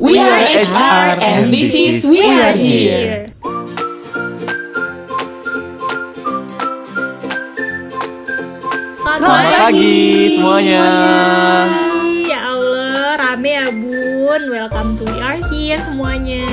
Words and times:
We 0.00 0.16
are 0.16 0.40
HR 0.48 1.20
and 1.20 1.52
this 1.52 1.76
is 1.76 2.08
We 2.08 2.24
Are 2.24 2.56
Here. 2.56 3.28
Selamat 9.04 9.44
pagi 9.60 10.40
semuanya. 10.40 10.84
Ya 12.24 12.48
Allah, 12.48 13.20
rame 13.20 13.52
ya 13.52 13.68
bun. 13.68 14.42
Welcome 14.48 14.96
to 14.96 15.04
We 15.04 15.20
Are 15.20 15.36
Here 15.52 15.76
semuanya. 15.84 16.48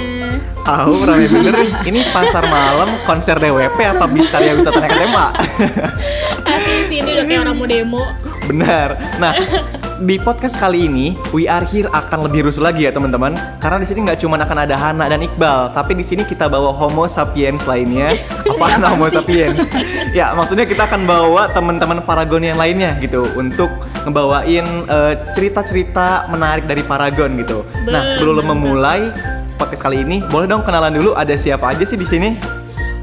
Tahu 0.67 1.07
rame 1.07 1.31
bener 1.31 1.55
nih. 1.55 1.71
Ini 1.87 2.03
pasar 2.11 2.51
malam 2.51 2.99
konser 3.07 3.39
DWP 3.39 3.79
apa 3.79 4.11
bis 4.11 4.27
karya 4.27 4.59
wisata 4.59 4.75
naik 4.75 4.91
tema? 4.91 5.31
Asli 6.43 6.83
sini 6.91 7.15
udah 7.15 7.23
kayak 7.23 7.47
orang 7.47 7.55
mau 7.55 7.63
demo. 7.63 8.03
Benar. 8.43 8.99
Nah, 9.23 9.39
di 9.97 10.21
podcast 10.21 10.61
kali 10.61 10.85
ini 10.85 11.17
We 11.33 11.49
Are 11.49 11.65
Here 11.65 11.89
akan 11.89 12.29
lebih 12.29 12.45
rusuh 12.45 12.61
lagi 12.61 12.85
ya 12.85 12.93
teman-teman. 12.93 13.33
Karena 13.57 13.81
di 13.81 13.87
sini 13.89 14.05
nggak 14.05 14.21
cuma 14.21 14.37
akan 14.37 14.57
ada 14.61 14.75
Hana 14.77 15.09
dan 15.09 15.25
Iqbal, 15.25 15.73
tapi 15.73 15.97
di 15.97 16.05
sini 16.05 16.21
kita 16.21 16.45
bawa 16.45 16.69
Homo 16.75 17.09
sapiens 17.09 17.65
lainnya. 17.65 18.13
Apaan 18.51 18.85
Homo 18.85 19.09
sapiens? 19.09 19.65
ya, 20.13 20.37
maksudnya 20.37 20.69
kita 20.69 20.85
akan 20.85 21.09
bawa 21.09 21.49
teman-teman 21.49 22.05
Paragon 22.05 22.45
yang 22.45 22.59
lainnya 22.61 22.93
gitu 23.01 23.25
untuk 23.33 23.69
ngebawain 24.05 24.65
eh, 24.85 25.13
cerita-cerita 25.33 26.29
menarik 26.29 26.69
dari 26.69 26.85
Paragon 26.85 27.33
gitu. 27.41 27.65
Nah, 27.89 28.13
sebelum 28.13 28.45
memulai 28.45 29.09
podcast 29.57 29.81
kali 29.81 30.05
ini, 30.05 30.21
boleh 30.29 30.45
dong 30.45 30.61
kenalan 30.61 30.93
dulu 30.93 31.17
ada 31.17 31.33
siapa 31.33 31.73
aja 31.73 31.81
sih 31.81 31.97
di 31.97 32.05
sini? 32.05 32.56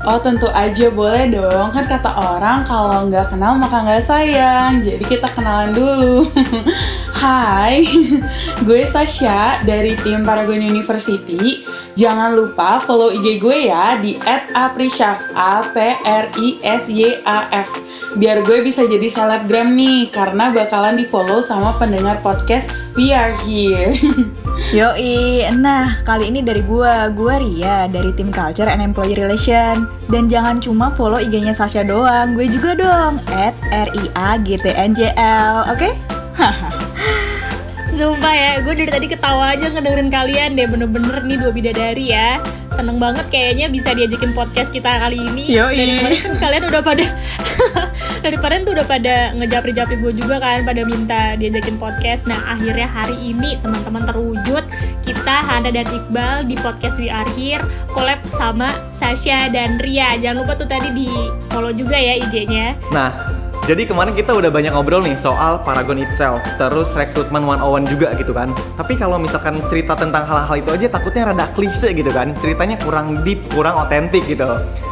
Oh 0.04 0.20
tentu 0.20 0.52
aja 0.52 0.92
boleh 0.92 1.32
dong, 1.32 1.72
kan 1.72 1.88
kata 1.88 2.12
orang 2.12 2.68
kalau 2.68 3.08
nggak 3.08 3.32
kenal 3.32 3.56
maka 3.56 3.88
nggak 3.88 4.04
sayang. 4.04 4.84
Jadi 4.84 5.00
kita 5.00 5.32
kenalan 5.32 5.72
dulu. 5.72 6.28
Hai, 7.24 7.88
gue 8.68 8.84
Sasha 8.84 9.64
dari 9.64 9.96
tim 10.04 10.20
Paragon 10.20 10.60
University. 10.60 11.64
Jangan 11.94 12.34
lupa 12.34 12.82
follow 12.82 13.14
IG 13.14 13.38
gue 13.38 13.70
ya 13.70 13.94
di 14.02 14.18
@aprishaf 14.58 15.30
a 15.38 15.62
p 15.62 15.94
r 16.02 16.26
i 16.42 16.58
s 16.58 16.90
y 16.90 17.22
a 17.22 17.46
f. 17.54 17.70
Biar 18.18 18.42
gue 18.42 18.66
bisa 18.66 18.82
jadi 18.82 19.06
selebgram 19.06 19.78
nih, 19.78 20.10
karena 20.10 20.50
bakalan 20.50 20.98
di 20.98 21.06
follow 21.06 21.38
sama 21.38 21.70
pendengar 21.78 22.18
podcast 22.18 22.66
We 22.98 23.14
Are 23.14 23.34
Here. 23.46 23.94
Yoi, 24.78 25.46
nah 25.54 26.02
kali 26.02 26.30
ini 26.34 26.42
dari 26.42 26.62
gua, 26.66 27.10
gua 27.10 27.38
Ria 27.38 27.86
dari 27.90 28.10
tim 28.14 28.30
Culture 28.30 28.70
and 28.70 28.78
Employee 28.82 29.18
Relation 29.18 29.90
Dan 30.06 30.30
jangan 30.30 30.62
cuma 30.62 30.94
follow 30.94 31.18
IG-nya 31.18 31.54
Sasha 31.54 31.82
doang, 31.82 32.38
gue 32.38 32.46
juga 32.46 32.78
dong 32.78 33.18
At 33.34 33.54
RIAGTNJL, 33.70 35.54
oke? 35.74 35.90
Sumpah 37.94 38.34
ya, 38.34 38.52
gue 38.58 38.74
dari 38.74 38.90
tadi 38.90 39.06
ketawa 39.06 39.54
aja 39.54 39.70
ngedengerin 39.70 40.10
kalian 40.10 40.58
deh 40.58 40.66
Bener-bener 40.66 41.22
nih 41.22 41.38
dua 41.38 41.54
bidadari 41.54 42.10
ya. 42.10 42.42
Seneng 42.74 42.98
banget 42.98 43.22
kayaknya 43.30 43.70
bisa 43.70 43.94
diajakin 43.94 44.34
podcast 44.34 44.74
kita 44.74 44.98
kali 44.98 45.22
ini. 45.22 45.46
Yoi. 45.46 46.02
Kemarin 46.02 46.18
kan 46.26 46.34
kalian 46.42 46.62
udah 46.74 46.82
pada 46.82 47.04
Dari 48.26 48.34
kemarin 48.34 48.66
tuh 48.66 48.74
udah 48.74 48.86
pada 48.90 49.14
ngejapri-japri 49.38 50.00
gue 50.02 50.12
juga 50.18 50.42
kan 50.42 50.66
Pada 50.66 50.82
minta 50.82 51.38
diajakin 51.38 51.78
podcast. 51.78 52.26
Nah 52.26 52.42
akhirnya 52.50 52.90
hari 52.90 53.14
ini 53.30 53.62
teman-teman 53.62 54.10
terwujud 54.10 54.66
Kita 55.06 55.36
Hana 55.46 55.70
dan 55.70 55.86
Iqbal 55.86 56.50
di 56.50 56.58
podcast 56.58 56.98
We 56.98 57.14
Are 57.14 57.30
Here 57.38 57.62
Collab 57.94 58.18
sama 58.34 58.74
Sasha 58.90 59.46
dan 59.54 59.78
Ria. 59.78 60.18
Jangan 60.18 60.42
lupa 60.42 60.58
tuh 60.58 60.66
tadi 60.66 60.90
di 60.90 61.06
follow 61.54 61.70
juga 61.70 61.94
ya 61.94 62.18
IG-nya. 62.26 62.74
Nah, 62.90 63.43
jadi 63.64 63.88
kemarin 63.88 64.12
kita 64.12 64.36
udah 64.36 64.52
banyak 64.52 64.76
ngobrol 64.76 65.00
nih 65.00 65.16
soal 65.16 65.56
Paragon 65.64 65.96
itself, 65.96 66.44
terus 66.60 66.92
rekrutmen 66.92 67.48
101 67.48 67.88
juga 67.88 68.12
gitu 68.12 68.36
kan. 68.36 68.52
Tapi 68.76 68.92
kalau 69.00 69.16
misalkan 69.16 69.56
cerita 69.72 69.96
tentang 69.96 70.28
hal-hal 70.28 70.60
itu 70.60 70.68
aja 70.68 70.86
takutnya 70.92 71.32
rada 71.32 71.48
klise 71.56 71.96
gitu 71.96 72.12
kan. 72.12 72.36
Ceritanya 72.44 72.76
kurang 72.84 73.24
deep, 73.24 73.40
kurang 73.56 73.80
otentik 73.80 74.28
gitu. 74.28 74.44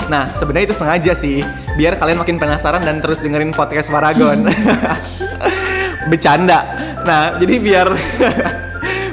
Nah, 0.09 0.33
sebenarnya 0.33 0.73
itu 0.73 0.77
sengaja 0.81 1.13
sih, 1.13 1.45
biar 1.77 2.01
kalian 2.01 2.25
makin 2.25 2.41
penasaran 2.41 2.81
dan 2.81 3.05
terus 3.05 3.21
dengerin 3.21 3.53
podcast 3.53 3.93
Paragon. 3.93 4.49
Bercanda. 6.11 6.65
Nah, 7.05 7.37
jadi 7.37 7.55
biar 7.61 7.89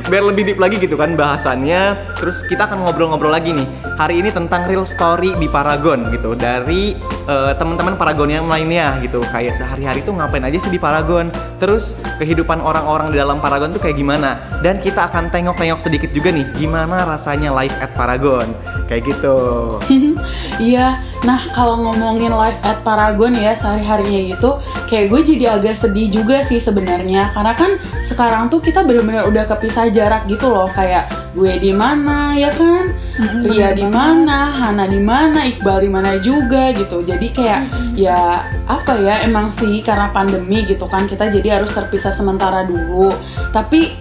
biar 0.10 0.26
lebih 0.26 0.44
deep 0.50 0.60
lagi 0.60 0.82
gitu 0.82 0.98
kan 0.98 1.14
bahasannya. 1.14 2.14
Terus 2.18 2.42
kita 2.50 2.66
akan 2.66 2.84
ngobrol-ngobrol 2.84 3.30
lagi 3.30 3.54
nih. 3.54 3.70
Hari 3.96 4.26
ini 4.26 4.34
tentang 4.34 4.66
real 4.66 4.84
story 4.84 5.38
di 5.38 5.46
Paragon 5.46 6.10
gitu. 6.10 6.34
Dari 6.34 6.98
eh, 7.30 7.54
teman-teman 7.56 7.96
Paragon 7.96 8.28
yang 8.28 8.50
lainnya 8.50 8.98
gitu. 9.06 9.22
Kayak 9.30 9.56
sehari-hari 9.56 10.02
tuh 10.02 10.18
ngapain 10.18 10.42
aja 10.42 10.58
sih 10.58 10.74
di 10.74 10.82
Paragon? 10.82 11.30
Terus 11.62 11.94
kehidupan 12.18 12.60
orang-orang 12.60 13.14
di 13.14 13.18
dalam 13.22 13.38
Paragon 13.38 13.70
tuh 13.70 13.80
kayak 13.80 13.96
gimana? 13.96 14.42
Dan 14.66 14.82
kita 14.82 15.08
akan 15.08 15.30
tengok-tengok 15.30 15.80
sedikit 15.80 16.10
juga 16.12 16.34
nih 16.34 16.50
gimana 16.58 17.06
rasanya 17.06 17.54
live 17.54 17.76
at 17.80 17.94
Paragon. 17.94 18.50
Kayak 18.90 19.16
gitu. 19.16 19.38
Iya, 20.60 21.00
nah 21.24 21.40
kalau 21.56 21.80
ngomongin 21.80 22.36
live 22.36 22.60
at 22.68 22.84
Paragon 22.84 23.32
ya 23.32 23.56
sehari-harinya 23.56 24.36
gitu, 24.36 24.60
kayak 24.92 25.08
gue 25.08 25.22
jadi 25.24 25.46
agak 25.56 25.76
sedih 25.80 26.12
juga 26.12 26.44
sih 26.44 26.60
sebenarnya, 26.60 27.32
karena 27.32 27.56
kan 27.56 27.80
sekarang 28.04 28.52
tuh 28.52 28.60
kita 28.60 28.84
bener-bener 28.84 29.24
udah 29.24 29.48
kepisah 29.48 29.88
jarak 30.00 30.24
gitu 30.32 30.48
loh, 30.48 30.72
kayak 30.72 31.12
gue 31.36 31.60
di 31.60 31.76
mana 31.76 32.32
ya 32.40 32.56
kan, 32.56 32.96
Ria 33.44 33.76
di 33.76 33.84
mana, 33.84 34.48
Hana 34.48 34.88
di 34.88 35.04
mana, 35.04 35.44
Iqbal 35.44 35.84
di 35.84 35.90
mana 35.92 36.16
juga 36.24 36.72
gitu, 36.72 37.04
jadi 37.04 37.28
kayak 37.28 37.62
ya 38.00 38.48
apa 38.72 38.96
ya 39.04 39.28
emang 39.28 39.52
sih 39.52 39.84
karena 39.84 40.08
pandemi 40.16 40.64
gitu 40.64 40.88
kan 40.88 41.04
kita 41.04 41.28
jadi 41.28 41.60
harus 41.60 41.76
terpisah 41.76 42.16
sementara 42.16 42.64
dulu, 42.64 43.12
tapi 43.52 44.00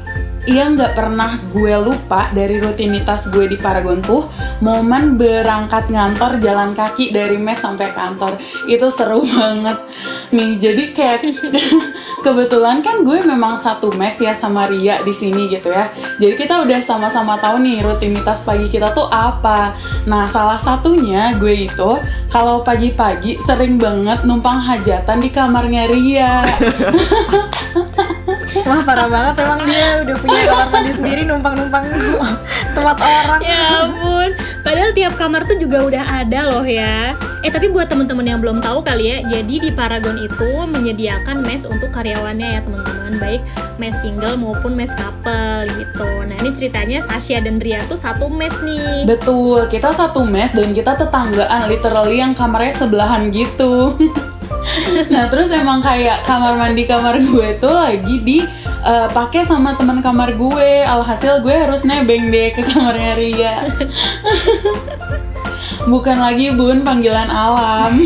Iya 0.49 0.73
nggak 0.73 0.97
pernah 0.97 1.37
gue 1.53 1.77
lupa 1.77 2.33
dari 2.33 2.57
rutinitas 2.57 3.29
gue 3.29 3.45
di 3.53 3.61
Paragon 3.61 4.01
tuh 4.01 4.33
momen 4.65 5.21
berangkat 5.21 5.93
ngantor 5.93 6.41
jalan 6.41 6.73
kaki 6.73 7.13
dari 7.13 7.37
mes 7.37 7.61
sampai 7.61 7.93
kantor 7.93 8.41
itu 8.65 8.89
seru 8.89 9.21
banget 9.29 9.77
nih 10.31 10.61
jadi 10.61 10.83
kayak 10.93 11.19
kebetulan 12.25 12.83
kan 12.83 13.07
gue 13.07 13.23
memang 13.23 13.57
satu 13.59 13.95
mes 13.95 14.19
ya 14.19 14.35
sama 14.35 14.67
Ria 14.67 15.01
di 15.07 15.15
sini 15.15 15.49
gitu 15.51 15.71
ya. 15.71 15.91
Jadi 16.19 16.35
kita 16.35 16.63
udah 16.67 16.79
sama-sama 16.83 17.39
tahu 17.39 17.63
nih 17.63 17.83
rutinitas 17.85 18.43
pagi 18.43 18.67
kita 18.67 18.93
tuh 18.93 19.07
apa. 19.09 19.75
Nah 20.05 20.27
salah 20.29 20.59
satunya 20.59 21.37
gue 21.39 21.71
itu 21.71 21.91
kalau 22.29 22.61
pagi-pagi 22.63 23.39
sering 23.47 23.79
banget 23.79 24.27
numpang 24.27 24.59
hajatan 24.59 25.19
di 25.23 25.29
kamarnya 25.31 25.85
Ria. 25.89 26.35
Wah 28.67 28.81
parah 28.83 29.09
banget. 29.09 29.35
Emang 29.45 29.61
dia 29.65 30.03
udah 30.03 30.17
punya 30.19 30.41
kamar 30.49 30.69
mandi 30.73 30.93
sendiri 30.93 31.23
numpang-numpang 31.25 31.85
tempat 32.77 32.97
orang. 32.99 33.41
Ya 33.41 33.87
ampun, 33.87 34.31
padahal 34.67 34.91
tiap 34.93 35.15
kamar 35.17 35.47
tuh 35.47 35.57
juga 35.57 35.85
udah 35.87 36.05
ada 36.25 36.41
loh 36.49 36.65
ya. 36.67 37.15
Eh 37.47 37.51
tapi 37.55 37.71
buat 37.71 37.87
temen-temen 37.87 38.27
yang 38.27 38.41
belum 38.43 38.59
tahu 38.59 38.83
kali 38.83 39.15
ya, 39.15 39.19
jadi 39.39 39.55
di 39.63 39.71
Paragon 39.71 40.18
itu 40.27 40.51
menyediakan 40.67 41.47
mes 41.47 41.63
untuk 41.69 41.95
karyawannya 41.95 42.59
ya 42.59 42.61
teman-teman, 42.65 43.13
baik 43.23 43.43
mes 43.79 43.95
single 44.03 44.35
maupun 44.35 44.75
mes 44.75 44.91
couple 44.99 45.69
gitu. 45.79 46.09
Nah 46.27 46.37
ini 46.43 46.51
ceritanya 46.55 46.99
Sasha 47.07 47.39
dan 47.39 47.63
Ria 47.63 47.83
tuh 47.87 47.99
satu 48.01 48.27
mes 48.27 48.53
nih. 48.65 49.07
Betul, 49.07 49.71
kita 49.71 49.95
satu 49.95 50.27
mes 50.27 50.51
dan 50.51 50.75
kita 50.75 50.99
tetanggaan, 50.99 51.71
literally 51.71 52.19
yang 52.19 52.35
kamarnya 52.35 52.75
sebelahan 52.75 53.31
gitu. 53.31 53.95
nah 55.13 55.31
terus 55.31 55.55
emang 55.55 55.79
kayak 55.79 56.27
kamar 56.27 56.59
mandi 56.59 56.83
kamar 56.83 57.23
gue 57.23 57.57
tuh 57.63 57.71
lagi 57.71 58.21
di 58.27 58.39
eh, 58.83 59.09
pakai 59.13 59.47
sama 59.47 59.79
teman 59.79 60.03
kamar 60.03 60.35
gue. 60.35 60.83
Alhasil 60.83 61.41
gue 61.45 61.55
harus 61.55 61.87
nebeng 61.87 62.33
deh 62.35 62.51
ke 62.51 62.67
kamarnya 62.67 63.13
Ria. 63.15 63.57
Bukan 65.87 66.19
lagi 66.19 66.51
bun 66.55 66.83
panggilan 66.83 67.29
alam. 67.29 67.99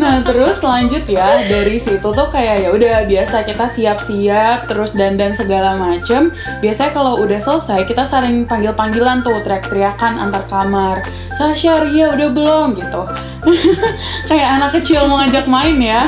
nah 0.00 0.24
terus 0.24 0.64
lanjut 0.64 1.04
ya 1.06 1.44
dari 1.46 1.78
situ 1.78 2.02
tuh 2.02 2.28
kayak 2.32 2.66
ya 2.66 2.68
udah 2.72 2.94
biasa 3.06 3.46
kita 3.46 3.70
siap-siap 3.70 4.66
terus 4.66 4.96
dandan 4.96 5.36
segala 5.36 5.76
macem. 5.76 6.32
Biasanya 6.64 6.92
kalau 6.94 7.20
udah 7.22 7.38
selesai 7.38 7.86
kita 7.86 8.08
saling 8.08 8.48
panggil-panggilan 8.48 9.22
tuh 9.22 9.38
teriak-teriakan 9.44 10.18
antar 10.18 10.44
kamar. 10.50 11.04
Sasha 11.34 11.84
Ria 11.84 12.14
udah 12.14 12.28
belum 12.30 12.68
gitu. 12.78 13.02
kayak 14.30 14.48
anak 14.60 14.70
kecil 14.80 15.06
mau 15.06 15.20
ngajak 15.20 15.46
main 15.46 15.76
ya. 15.78 16.02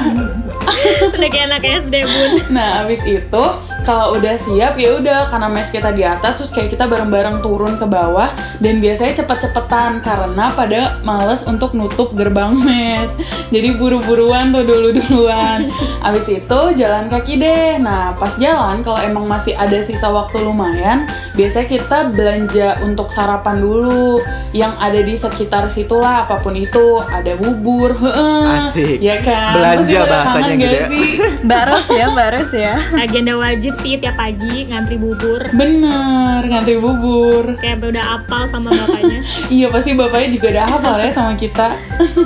Udah 1.14 1.28
kayak 1.30 1.46
anak 1.52 1.62
SD 1.62 1.94
bun. 2.02 2.30
Nah, 2.50 2.84
abis 2.84 3.02
itu 3.06 3.44
kalau 3.86 4.18
udah 4.18 4.34
siap 4.34 4.74
ya 4.74 4.98
udah 4.98 5.30
karena 5.30 5.46
mes 5.46 5.70
kita 5.70 5.94
di 5.94 6.02
atas 6.02 6.42
terus 6.42 6.50
kayak 6.50 6.74
kita 6.74 6.90
bareng-bareng 6.90 7.38
turun 7.38 7.78
ke 7.78 7.86
bawah 7.86 8.34
dan 8.58 8.82
biasanya 8.82 9.22
cepet-cepetan 9.22 10.02
karena 10.02 10.50
pada 10.58 10.98
males 11.06 11.46
untuk 11.46 11.70
nutup 11.70 12.10
gerbang 12.18 12.58
mes. 12.66 13.08
Jadi 13.54 13.78
buru-buruan 13.78 14.50
tuh 14.50 14.66
dulu-duluan. 14.66 15.70
Abis 16.06 16.26
itu 16.26 16.60
jalan 16.74 17.06
kaki 17.06 17.38
deh. 17.38 17.78
Nah, 17.78 18.10
pas 18.18 18.34
jalan 18.34 18.82
kalau 18.82 18.98
emang 18.98 19.30
masih 19.30 19.54
ada 19.54 19.78
sisa 19.78 20.10
waktu 20.10 20.42
lumayan, 20.42 21.06
biasanya 21.38 21.66
kita 21.70 21.98
belanja 22.10 22.82
untuk 22.82 23.06
sarapan 23.06 23.62
dulu 23.62 24.18
yang 24.50 24.74
ada 24.82 24.98
di 24.98 25.14
sekitar 25.14 25.70
situlah 25.70 26.26
apa 26.26 26.42
pun 26.42 26.58
itu. 26.58 26.98
Ada 27.06 27.38
bubur, 27.38 27.94
heeh. 27.94 28.42
Asik. 28.66 28.98
Ya 28.98 29.22
kan? 29.22 29.62
Belanja 29.62 30.00
bahasanya 30.10 30.54
gitu 30.58 30.66
gak 30.66 30.74
ya. 30.74 30.86
sih? 30.90 31.06
Mbak 31.46 31.62
Ros 31.70 31.88
ya 31.94 32.04
Mbak 32.10 32.28
Ros 32.34 32.52
ya 32.56 32.74
Agenda 32.98 33.34
wajib 33.38 33.75
sih 33.78 34.00
tiap 34.00 34.16
pagi 34.16 34.66
ngantri 34.66 34.96
bubur. 34.96 35.46
Bener, 35.52 36.40
ngantri 36.42 36.80
bubur. 36.80 37.56
Kayak 37.60 37.84
udah 37.84 38.04
apal 38.20 38.48
sama 38.48 38.72
bapaknya. 38.72 39.20
Iya 39.56 39.70
pasti 39.70 39.94
bapaknya 39.94 40.28
juga 40.38 40.46
udah 40.54 40.64
hafal 40.66 40.96
ya 40.98 41.10
sama 41.12 41.32
kita. 41.38 41.68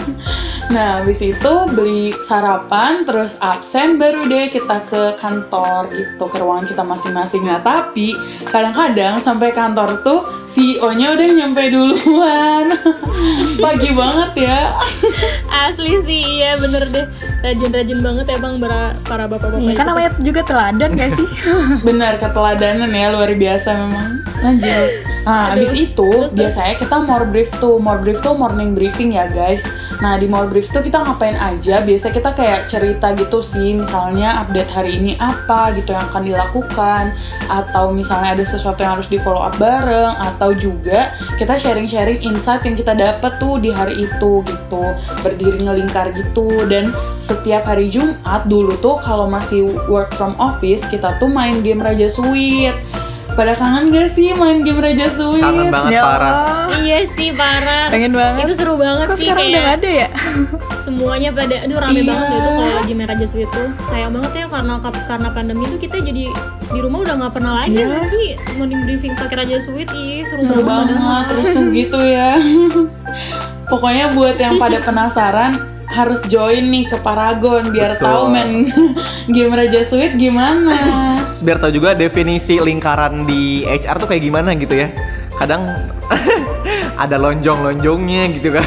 nah 0.74 1.02
habis 1.02 1.18
itu 1.20 1.52
beli 1.74 2.14
sarapan 2.24 3.02
terus 3.02 3.34
absen 3.42 3.98
baru 3.98 4.24
deh 4.24 4.48
kita 4.48 4.86
ke 4.86 5.18
kantor 5.18 5.90
gitu 5.90 6.24
ke 6.30 6.36
ruangan 6.38 6.66
kita 6.70 6.82
masing-masing. 6.86 7.42
Nah 7.44 7.60
tapi 7.60 8.14
kadang-kadang 8.48 9.18
sampai 9.20 9.50
kantor 9.52 10.00
tuh 10.06 10.20
CEO-nya 10.50 11.14
udah 11.14 11.26
nyampe 11.30 11.62
duluan. 11.70 12.74
Pagi 13.64 13.90
banget 13.94 14.50
ya. 14.50 14.74
Asli 15.46 16.02
sih 16.02 16.20
iya 16.42 16.58
bener 16.58 16.90
deh. 16.90 17.06
Rajin-rajin 17.46 18.02
banget 18.02 18.26
ya 18.34 18.38
bang 18.42 18.54
para, 18.58 18.80
para 19.06 19.24
bapak-bapak. 19.30 19.62
Iya 19.62 19.74
kan 19.78 19.86
namanya 19.86 20.10
juga 20.18 20.42
teladan 20.42 20.98
gak 20.98 21.14
sih? 21.14 21.26
Benar 21.86 22.18
keteladanan 22.18 22.90
ya 22.90 23.14
luar 23.14 23.30
biasa 23.30 23.68
memang. 23.78 24.26
Lanjut. 24.42 25.09
Nah, 25.28 25.52
Aduh. 25.52 25.62
habis 25.62 25.72
itu 25.76 26.10
terus. 26.10 26.32
biasanya 26.32 26.74
kita 26.80 26.96
more 27.04 27.26
brief 27.28 27.50
tuh. 27.60 27.76
More 27.76 28.00
brief 28.00 28.18
tuh 28.24 28.32
morning 28.32 28.72
briefing 28.72 29.16
ya, 29.16 29.28
guys. 29.28 29.64
Nah, 30.00 30.16
di 30.16 30.24
more 30.24 30.48
brief 30.48 30.72
tuh 30.72 30.80
kita 30.80 31.04
ngapain 31.04 31.36
aja? 31.36 31.84
Biasa 31.84 32.08
kita 32.08 32.32
kayak 32.32 32.70
cerita 32.70 33.12
gitu 33.12 33.44
sih, 33.44 33.76
misalnya 33.76 34.40
update 34.40 34.70
hari 34.72 34.96
ini 34.96 35.20
apa 35.20 35.76
gitu 35.76 35.92
yang 35.92 36.08
akan 36.08 36.22
dilakukan 36.24 37.12
atau 37.52 37.92
misalnya 37.92 38.38
ada 38.38 38.44
sesuatu 38.46 38.80
yang 38.80 38.96
harus 38.96 39.08
di 39.10 39.20
follow 39.20 39.44
up 39.44 39.52
bareng 39.60 40.16
atau 40.16 40.56
juga 40.56 41.12
kita 41.36 41.60
sharing-sharing 41.60 42.22
insight 42.24 42.64
yang 42.64 42.76
kita 42.78 42.96
dapat 42.96 43.36
tuh 43.36 43.60
di 43.60 43.68
hari 43.68 44.08
itu 44.08 44.40
gitu. 44.44 44.84
Berdiri 45.20 45.60
ngelingkar 45.60 46.16
gitu 46.16 46.64
dan 46.72 46.94
setiap 47.20 47.68
hari 47.68 47.92
Jumat 47.92 48.48
dulu 48.48 48.72
tuh 48.80 48.96
kalau 49.04 49.28
masih 49.28 49.68
work 49.86 50.16
from 50.16 50.32
office 50.40 50.80
kita 50.88 51.14
tuh 51.20 51.28
main 51.28 51.60
game 51.60 51.84
Raja 51.84 52.08
Sweet. 52.08 52.74
Pada 53.30 53.52
kangen 53.52 53.88
gak 53.88 54.10
sih 54.10 54.32
main 54.32 54.60
game 54.60 54.76
Raja 54.76 55.06
Sweet? 55.08 55.40
Kangen 55.40 55.68
banget 55.68 55.90
Ya 55.92 56.02
parah. 56.02 56.34
Iya 56.76 56.98
sih 57.04 57.30
parah. 57.30 57.88
pengen 57.88 58.12
banget. 58.12 58.44
Itu 58.44 58.54
seru 58.54 58.74
banget 58.74 59.06
Kok 59.06 59.16
sih 59.16 59.26
sekarang 59.26 59.44
udah 59.44 59.52
kayak 59.52 59.64
gak 59.64 59.76
ada 59.76 59.90
ya? 59.90 60.08
semuanya 60.84 61.28
pada 61.30 61.56
aduh 61.60 61.78
rame 61.78 61.92
Iya. 61.94 62.08
banget 62.08 62.26
deh 62.26 62.36
itu 62.36 62.50
kalau 62.50 62.72
lagi 62.74 62.92
main 62.92 63.08
Raja 63.08 63.26
Sweet 63.26 63.50
tuh 63.50 63.68
sayang 63.86 64.10
banget 64.10 64.32
ya 64.34 64.46
karena 64.48 64.74
karena 64.82 65.28
pandemi 65.30 65.62
itu 65.66 65.76
kita 65.78 65.96
jadi 66.00 66.24
di 66.66 66.78
rumah 66.78 66.98
udah 67.00 67.14
nggak 67.16 67.32
pernah 67.32 67.52
lagi 67.54 67.76
Iya. 67.76 67.86
nggak 67.86 68.04
sih 68.06 68.26
morning 68.56 68.80
briefing 68.82 69.12
pakai 69.12 69.36
Raja 69.38 69.56
Sweet 69.60 69.88
ih 69.92 70.24
seru, 70.24 70.40
Seru 70.40 70.62
banget 70.62 70.96
banget, 70.96 71.24
terus 71.28 71.46
tuh 71.52 71.66
gitu 71.70 72.00
ya. 72.00 72.30
Pokoknya 73.70 74.10
buat 74.10 74.36
yang 74.36 74.56
pada 74.56 74.80
penasaran 74.86 75.52
harus 75.86 76.22
join 76.24 76.64
nih 76.66 76.86
ke 76.86 76.96
Paragon 76.98 77.68
biar 77.68 77.94
Betul. 77.94 78.04
tahu 78.06 78.22
main 78.26 78.50
game 79.28 79.52
Raja 79.52 79.84
Sweet 79.84 80.16
gimana. 80.16 81.19
Biar 81.40 81.56
tahu 81.56 81.72
juga 81.72 81.96
definisi 81.96 82.60
lingkaran 82.60 83.24
di 83.24 83.64
HR 83.64 83.96
tuh 83.96 84.08
kayak 84.08 84.22
gimana 84.22 84.52
gitu 84.54 84.76
ya. 84.76 84.92
Kadang 85.34 85.64
ada 87.02 87.16
lonjong-lonjongnya 87.16 88.22
gitu 88.36 88.48
kan. 88.52 88.66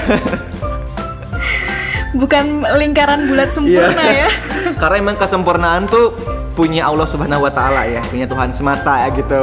Bukan 2.14 2.46
lingkaran 2.78 3.26
bulat 3.26 3.50
sempurna 3.50 4.04
Iya. 4.06 4.26
ya. 4.26 4.30
Karena 4.82 4.96
emang 5.02 5.18
kesempurnaan 5.18 5.86
tuh 5.86 6.14
punya 6.54 6.86
Allah 6.86 7.04
Subhanahu 7.04 7.42
wa 7.42 7.52
taala 7.52 7.84
ya, 7.84 8.02
punya 8.04 8.24
Tuhan 8.24 8.50
semata 8.50 8.94
ya 9.00 9.10
gitu. 9.12 9.42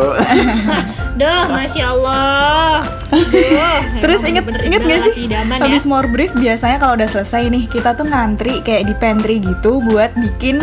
Duh, 1.21 1.45
masya 1.49 1.91
Allah. 1.91 2.87
Duh, 3.11 3.79
Terus 3.99 4.23
inget 4.23 4.47
inget 4.57 4.81
gak 4.81 5.01
sih? 5.05 5.27
idaman 5.27 5.59
ya. 5.59 5.67
Habis 5.67 5.85
more 5.85 6.07
brief 6.07 6.31
biasanya 6.33 6.79
kalau 6.79 6.95
udah 6.95 7.07
selesai 7.07 7.47
nih 7.47 7.67
kita 7.67 7.93
tuh 7.93 8.07
ngantri 8.07 8.63
kayak 8.63 8.87
di 8.87 8.95
pantry 8.95 9.37
gitu 9.39 9.83
buat 9.83 10.15
bikin 10.15 10.63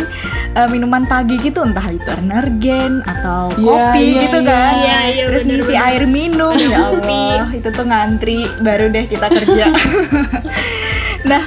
eh, 0.53 0.67
minuman 0.67 1.03
pagi 1.03 1.35
gitu 1.38 1.61
entah 1.61 1.83
itu 1.85 2.07
energen 2.17 3.03
atau 3.03 3.51
Iya, 3.53 3.67
kopi 3.67 4.03
iya, 4.07 4.21
gitu 4.23 4.39
iya. 4.39 4.49
kan. 4.49 4.71
Iya, 4.73 4.97
iya, 5.05 5.23
Terus 5.27 5.44
bener, 5.44 5.53
ngisi 5.53 5.73
bener. 5.73 5.85
air 5.85 6.03
minum 6.07 6.55
ya. 6.55 6.79
Allah 6.88 7.45
itu 7.51 7.69
tuh 7.69 7.85
ngantri 7.85 8.38
baru 8.59 8.85
deh 8.88 9.05
kita 9.05 9.27
kerja. 9.27 9.65
nah, 11.27 11.44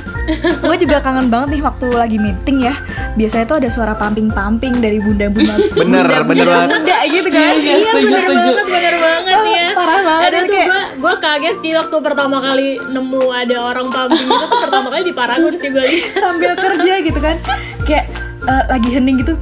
gue 0.61 0.77
juga 0.79 1.00
kangen 1.00 1.27
banget 1.27 1.49
nih 1.50 1.62
waktu 1.62 1.87
lagi 1.91 2.17
meeting 2.17 2.62
ya. 2.62 2.75
Biasanya 3.12 3.44
tuh 3.44 3.56
ada 3.56 3.69
suara 3.69 3.93
pamping-pamping 3.93 4.79
dari 4.79 4.99
bunda-bunda 4.99 5.56
Bener, 5.75 6.05
bunda-bunda 6.05 6.23
bener 6.23 6.47
banget. 6.47 6.69
muda 6.77 6.99
gitu 7.05 7.29
kan. 7.29 7.55
Iya, 7.56 7.75
Iya 7.75 7.91
setuju, 7.91 8.06
bener 8.06 8.25
banget, 8.27 8.67
bener 8.67 8.94
banget 8.97 9.32
Oh, 9.32 9.47
ya 9.47 9.67
parah 9.73 10.00
banget, 10.00 10.29
Aduh 10.29 10.41
tuh 10.41 10.53
kayak- 10.53 10.69
gue, 10.69 10.82
gue 10.97 11.15
kaget 11.19 11.56
sih 11.59 11.73
waktu 11.73 11.97
pertama 12.00 12.37
kali 12.38 12.69
nemu 12.85 13.23
ada 13.31 13.56
orang 13.65 13.87
pumping 13.88 14.27
itu 14.27 14.44
tuh 14.47 14.61
pertama 14.61 14.87
kali 14.88 15.03
di 15.03 15.15
Paragon 15.15 15.55
sih 15.55 15.69
gue 15.69 15.85
sambil 16.23 16.53
kerja 16.55 16.93
gitu 17.00 17.19
kan 17.19 17.37
kayak 17.83 18.05
eh, 18.43 18.65
lagi 18.69 18.88
hening 18.88 19.17
gitu 19.19 19.35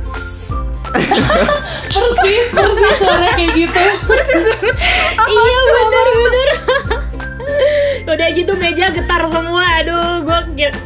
persis, 1.88 2.46
persis 2.48 2.92
suara 2.96 3.28
kayak 3.30 3.52
gitu. 3.54 3.82
Iya 5.20 5.60
bener 5.68 6.06
bener 6.16 6.48
Udah 8.08 8.28
gitu 8.32 8.52
meja 8.56 8.88
getar 8.88 9.22
semua 9.28 9.84
Aduh 9.84 10.24
gue 10.24 10.38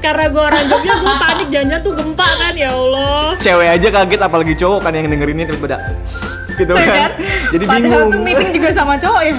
karena 0.02 0.26
gue 0.26 0.42
orang 0.42 0.64
Jogja 0.66 0.92
gue 0.98 1.14
panik 1.22 1.48
jangan 1.54 1.78
tuh 1.80 1.92
gempa 1.94 2.28
kan 2.34 2.54
ya 2.58 2.74
Allah 2.74 3.38
Cewek 3.38 3.69
aja 3.78 3.88
kaget 3.94 4.20
apalagi 4.20 4.54
cowok 4.58 4.80
kan 4.82 4.92
yang 4.92 5.06
dengerin 5.06 5.38
ini 5.38 5.44
tiba-tiba 5.46 5.78
gitu 6.52 6.72
ya 6.76 6.84
kan. 6.84 6.92
kan? 6.92 7.12
Jadi 7.48 7.64
Padahal 7.64 7.80
bingung. 7.80 8.10
tuh 8.12 8.20
meeting 8.20 8.50
juga 8.52 8.69
sama 8.76 8.94
cowok 9.00 9.22
ya. 9.24 9.36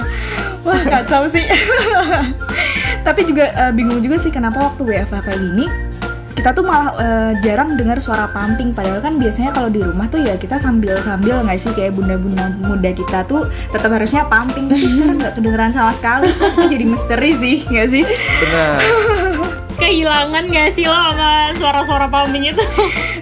Wah 0.64 0.82
kacau 0.82 1.22
sih. 1.30 1.44
Tapi 3.06 3.20
juga 3.22 3.44
eh, 3.54 3.72
bingung 3.76 4.00
juga 4.02 4.16
sih 4.18 4.32
kenapa 4.32 4.58
waktu 4.58 4.82
WFH 4.82 5.14
kayak 5.22 5.38
gini 5.38 5.66
kita 6.34 6.50
tuh 6.50 6.66
malah 6.66 6.90
eh, 6.98 7.32
jarang 7.40 7.78
dengar 7.78 8.02
suara 8.02 8.26
pumping. 8.28 8.74
Padahal 8.74 8.98
kan 8.98 9.16
biasanya 9.16 9.54
kalau 9.54 9.70
di 9.70 9.80
rumah 9.80 10.10
tuh 10.10 10.20
ya 10.20 10.34
kita 10.34 10.58
sambil 10.58 10.98
sambil 11.00 11.40
nggak 11.46 11.58
sih? 11.58 11.70
Kayak 11.72 11.94
bunda-bunda 11.94 12.50
muda 12.60 12.90
kita 12.90 13.22
tuh 13.24 13.46
tetap 13.70 13.90
harusnya 13.94 14.26
pumping. 14.26 14.66
Tapi 14.66 14.86
sekarang 14.90 15.16
nggak 15.22 15.34
kedengeran 15.38 15.70
sama 15.70 15.94
sekali. 15.94 16.28
Itu 16.34 16.66
jadi 16.66 16.84
misteri 16.84 17.30
sih 17.38 17.56
nggak 17.70 17.88
sih? 17.88 18.02
Benar. 18.44 18.72
Kehilangan 19.74 20.54
gak 20.54 20.70
sih 20.70 20.86
lo 20.86 20.94
sama 20.94 21.50
suara-suara 21.58 22.06
pumping 22.06 22.54
itu? 22.54 22.62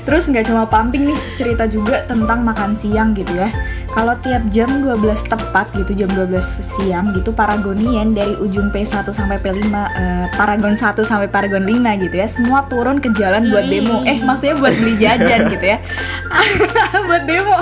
Terus 0.04 0.28
nggak 0.28 0.52
cuma 0.52 0.68
pumping 0.68 1.08
nih, 1.08 1.18
cerita 1.32 1.64
juga 1.64 2.04
tentang 2.04 2.44
makan 2.44 2.76
siang 2.76 3.16
gitu 3.16 3.32
ya. 3.32 3.48
Kalau 3.92 4.16
tiap 4.24 4.48
jam 4.48 4.80
12 4.80 5.04
tepat 5.28 5.68
gitu, 5.76 5.92
jam 5.92 6.08
12 6.16 6.40
siang 6.64 7.12
gitu, 7.12 7.28
Paragonian 7.28 8.16
dari 8.16 8.32
ujung 8.40 8.72
P1 8.72 9.04
sampai 9.04 9.36
P5, 9.36 9.68
eh, 9.68 10.26
Paragon 10.32 10.72
1 10.72 11.04
sampai 11.04 11.28
Paragon 11.28 11.60
5 11.60 12.00
gitu 12.00 12.16
ya, 12.16 12.24
semua 12.24 12.64
turun 12.72 13.04
ke 13.04 13.12
jalan 13.12 13.52
buat 13.52 13.68
demo. 13.68 14.00
Eh, 14.08 14.24
maksudnya 14.24 14.56
buat 14.56 14.74
beli 14.80 14.96
jajan 14.96 15.52
gitu 15.52 15.66
ya. 15.76 15.78
buat 17.08 17.28
demo. 17.28 17.60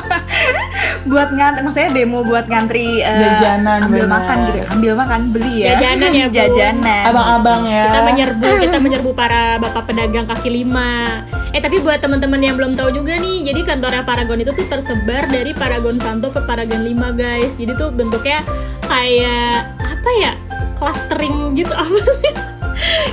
buat 1.11 1.35
ngantri, 1.35 1.61
maksudnya 1.67 1.91
demo 1.91 2.23
buat 2.23 2.47
ngantri 2.47 3.03
eh, 3.03 3.11
Jajanan, 3.11 3.91
ambil 3.91 4.07
benar. 4.07 4.15
makan 4.23 4.37
gitu 4.47 4.59
ya. 4.63 4.67
Ambil 4.71 4.93
makan, 4.95 5.21
beli 5.35 5.55
ya. 5.67 5.71
Jajanan 5.75 6.11
ya, 6.15 6.27
Bu. 6.31 6.35
Jajanan. 6.39 7.03
Abang-abang 7.11 7.61
ya. 7.67 7.83
kita 7.91 8.01
menyerbu 8.07 8.49
kita 8.71 8.79
menyerbu 8.79 9.11
para 9.19 9.59
bapak 9.59 9.83
pedagang 9.91 10.31
kaki 10.31 10.63
lima 10.63 11.27
eh 11.51 11.59
tapi 11.59 11.83
buat 11.83 11.99
teman-teman 11.99 12.39
yang 12.39 12.55
belum 12.55 12.79
tahu 12.79 12.95
juga 12.95 13.19
nih 13.19 13.51
jadi 13.51 13.61
kantornya 13.67 14.07
Paragon 14.07 14.39
itu 14.39 14.55
tuh 14.55 14.67
tersebar 14.71 15.27
dari 15.27 15.51
Paragon 15.51 15.99
Santo 16.21 16.37
ke 16.37 16.45
Paragon 16.45 16.85
5 16.85 17.17
guys. 17.17 17.57
Jadi 17.57 17.73
tuh 17.81 17.89
bentuknya 17.89 18.45
kayak 18.85 19.73
apa 19.81 20.11
ya 20.21 20.33
clustering 20.77 21.57
gitu. 21.57 21.73
Apa 21.81 22.01
sih 22.21 22.50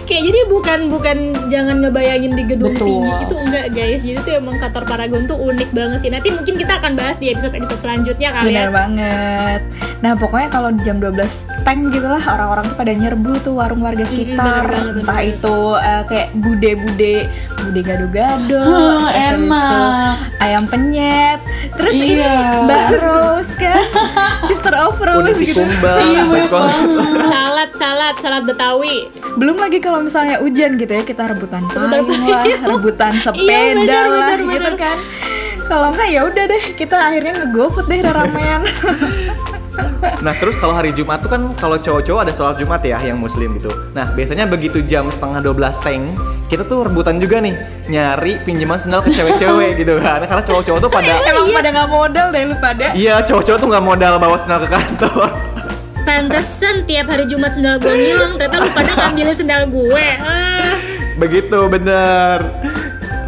kayak 0.04 0.24
jadi 0.24 0.40
bukan 0.48 0.80
bukan 0.88 1.18
jangan 1.48 1.80
ngebayangin 1.80 2.32
di 2.32 2.44
gedung 2.46 2.72
Betul. 2.72 2.88
tinggi 2.88 3.12
gitu 3.22 3.36
enggak 3.38 3.66
guys 3.70 4.02
jadi 4.02 4.20
tuh 4.20 4.34
emang 4.36 4.56
kantor 4.58 4.84
Paragon 4.86 5.24
tuh 5.24 5.38
unik 5.38 5.70
banget 5.72 6.00
sih 6.00 6.10
nanti 6.10 6.30
mungkin 6.30 6.56
kita 6.56 6.74
akan 6.76 6.94
bahas 6.94 7.16
di 7.16 7.28
episode 7.28 7.54
episode 7.54 7.80
selanjutnya 7.80 8.30
kali 8.32 8.50
ya 8.50 8.56
Benar 8.58 8.72
banget. 8.72 9.62
Nah 9.98 10.14
pokoknya 10.14 10.48
kalau 10.48 10.70
di 10.70 10.82
jam 10.82 10.98
12 10.98 11.18
tank 11.64 11.90
gitu 11.90 12.06
lah 12.06 12.22
orang-orang 12.22 12.66
tuh 12.66 12.78
pada 12.78 12.92
nyerbu 12.92 13.34
tuh 13.42 13.54
warung 13.54 13.82
warga 13.82 14.06
sekitar. 14.06 14.64
bener 14.64 14.68
banget, 14.68 14.94
bener 14.94 15.04
Entah 15.04 15.22
itu 15.22 15.58
eh, 15.76 16.04
kayak 16.06 16.28
bude-bude, 16.38 17.16
bude 17.60 17.82
gado-gado, 17.82 18.62
Hmm, 18.88 19.10
itu 19.10 19.50
enak. 19.50 20.14
ayam 20.40 20.64
penyet, 20.66 21.40
terus 21.74 21.94
ini 21.94 22.16
Iya. 22.16 22.64
Mbak 22.64 22.86
Rose 22.96 23.52
kan, 23.54 23.82
Sister 24.50 24.74
of 24.76 24.96
Rose 24.98 25.36
gitu. 25.36 25.58
kumbang, 25.58 25.98
Iya, 26.06 26.46
banget. 26.48 26.88
salad 27.26 27.70
salad 27.74 28.16
salad 28.18 28.44
Betawi 28.46 29.10
Belum 29.36 29.54
lagi 29.54 29.67
kalau 29.78 30.00
misalnya 30.00 30.40
hujan 30.40 30.80
gitu 30.80 30.90
ya 30.90 31.04
kita 31.04 31.28
rebutan 31.28 31.68
payung 31.68 32.24
lah, 32.26 32.44
rebutan 32.72 33.14
sepeda 33.20 33.44
Iya, 33.44 33.76
bener, 33.76 34.08
lah 34.08 34.30
bener, 34.34 34.40
gitu 34.56 34.72
bener. 34.72 34.76
kan. 34.80 34.98
Kalau 35.68 35.88
enggak 35.92 36.08
ya 36.08 36.22
udah 36.24 36.46
deh 36.48 36.64
kita 36.74 36.96
akhirnya 36.96 37.34
ngegofood 37.44 37.86
deh 37.86 38.00
ramean. 38.02 38.64
Nah 40.18 40.34
terus 40.42 40.58
kalau 40.58 40.74
hari 40.74 40.90
Jumat 40.90 41.22
tuh 41.22 41.30
kan 41.30 41.54
kalau 41.54 41.78
cowok-cowok 41.78 42.26
ada 42.26 42.34
sholat 42.34 42.58
Jumat 42.58 42.82
ya 42.82 42.98
yang 42.98 43.22
muslim 43.22 43.62
gitu. 43.62 43.70
Nah 43.94 44.10
biasanya 44.10 44.50
begitu 44.50 44.82
jam 44.82 45.06
setengah 45.14 45.38
12 45.46 45.86
teng 45.86 46.18
kita 46.50 46.66
tuh 46.66 46.90
rebutan 46.90 47.22
juga 47.22 47.38
nih 47.38 47.54
nyari 47.86 48.42
pinjaman 48.42 48.82
sendal 48.82 49.06
ke 49.06 49.14
cewek-cewek 49.14 49.78
gitu 49.78 50.02
kan. 50.02 50.26
Karena 50.26 50.42
cowok-cowok 50.42 50.80
tuh 50.82 50.90
pada 50.90 51.22
Emang 51.22 51.54
pada 51.54 51.70
nggak 51.70 51.90
modal 51.94 52.28
deh 52.34 52.44
lu 52.50 52.56
pada. 52.58 52.90
iya 52.98 53.22
cowok-cowok 53.22 53.60
tuh 53.62 53.68
nggak 53.70 53.86
modal 53.86 54.14
bawa 54.18 54.38
sendal 54.42 54.60
ke 54.62 54.70
kantor. 54.70 55.30
Pantesan 56.08 56.88
tiap 56.88 57.12
hari 57.12 57.28
Jumat 57.28 57.52
sendal 57.52 57.84
gue 57.84 57.92
ngilang, 57.92 58.40
ternyata 58.40 58.64
lu 58.64 58.72
pada 58.72 58.92
ngambilin 58.96 59.36
sendal 59.36 59.68
gue. 59.68 60.08
Ah. 60.24 60.80
Begitu 61.20 61.60
bener. 61.68 62.48